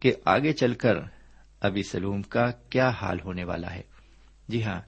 کہ 0.00 0.12
آگے 0.24 0.52
چل 0.52 0.74
کر 0.74 0.94
ابی 1.60 1.82
سلوم 1.82 2.22
کا 2.22 2.50
کیا 2.50 2.88
حال 2.88 3.20
ہونے 3.24 3.44
والا 3.44 3.74
ہے۔ 3.74 3.82
جی 4.48 4.64
ہاں 4.64 4.80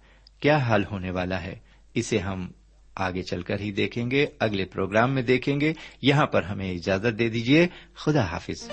کیا 0.45 0.57
حال 0.57 0.85
ہونے 0.85 1.11
والا 1.11 1.43
ہے؟ 1.43 1.59
اسے 1.95 2.19
ہم 2.19 2.49
آگے 2.97 3.23
چل 3.23 3.43
کر 3.43 3.61
ہی 3.61 3.73
دیکھیں 3.73 4.11
گے، 4.11 4.27
اگلے 4.41 4.65
پروگرام 4.65 5.15
میں 5.15 5.23
دیکھیں 5.23 5.61
گے۔ 5.61 5.73
یہاں 6.03 6.27
پر 6.27 6.43
ہمیں 6.43 6.73
اجازت 6.73 7.19
دے 7.19 7.29
دیجیے 7.29 7.67
خدا 7.95 8.25
حافظ۔ 8.25 8.71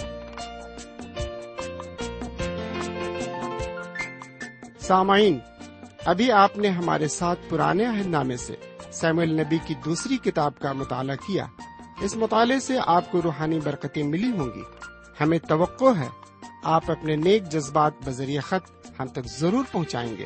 سامعین، 4.79 5.39
ابھی 6.05 6.31
آپ 6.31 6.57
نے 6.57 6.67
ہمارے 6.67 7.07
ساتھ 7.07 7.39
پرانے 7.49 7.85
عہد 7.85 8.07
نامے 8.07 8.37
سے 8.37 8.55
سیمل 8.91 9.41
نبی 9.41 9.57
کی 9.65 9.73
دوسری 9.85 10.17
کتاب 10.17 10.59
کا 10.59 10.73
مطالعہ 10.73 11.15
کیا۔ 11.15 11.45
اس 12.01 12.15
مطالعے 12.15 12.59
سے 12.59 12.77
آپ 12.87 13.11
کو 13.11 13.21
روحانی 13.21 13.59
برکتیں 13.63 14.03
ملی 14.03 14.31
ہوں 14.31 14.49
گی۔ 14.55 14.63
ہمیں 15.21 15.39
توقع 15.39 15.99
ہے 15.99 16.09
آپ 16.63 16.91
اپنے 16.91 17.15
نیک 17.15 17.43
جذبات 17.43 17.93
بذریعہ 18.05 18.41
خط 18.41 18.91
ہم 18.99 19.07
تک 19.07 19.25
ضرور 19.25 19.65
پہنچائیں 19.71 20.17
گے۔ 20.17 20.25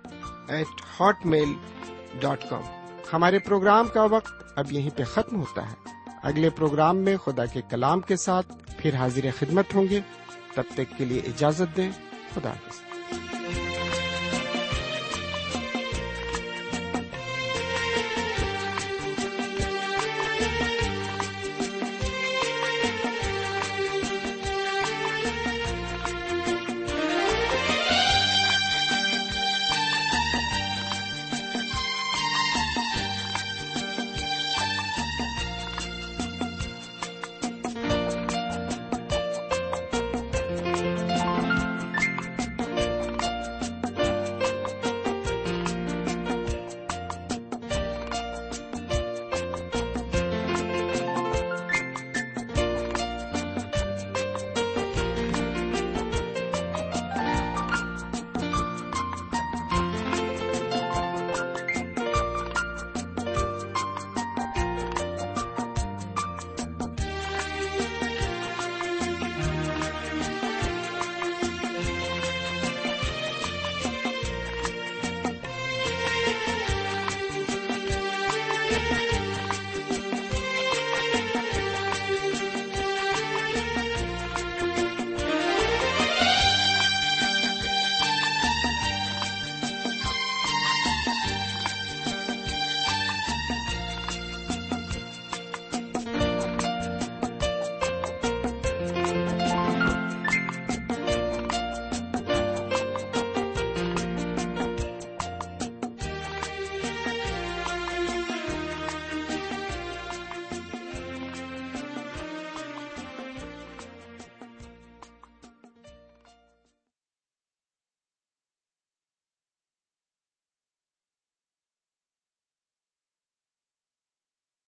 eight 0.51 0.81
Hotmail 1.25 1.53
dot 2.19 2.49
com 2.49 2.61
ہمارے 3.13 3.39
پروگرام 3.39 3.87
کا 3.87 4.03
وقت 4.03 4.43
اب 4.55 4.71
یہیں 4.71 4.89
پہ 4.97 5.03
ختم 5.03 5.39
ہوتا 5.39 5.71
ہے۔ 5.71 5.73
اگلے 6.23 6.49
پروگرام 6.49 6.97
میں 6.97 7.17
خدا 7.17 7.45
کے 7.45 7.61
کلام 7.69 7.99
کے 7.99 8.15
ساتھ 8.15 8.53
پھر 8.77 8.95
حاضر 8.95 9.25
خدمت 9.39 9.75
ہوں 9.75 9.85
گے۔ 9.89 9.99
تب 10.55 10.63
تک 10.73 10.97
کے 10.97 11.05
لیے 11.05 11.19
اجازت 11.19 11.77
دیں۔ 11.77 11.91
خدا 12.33 12.49
حافظ۔ 12.49 12.81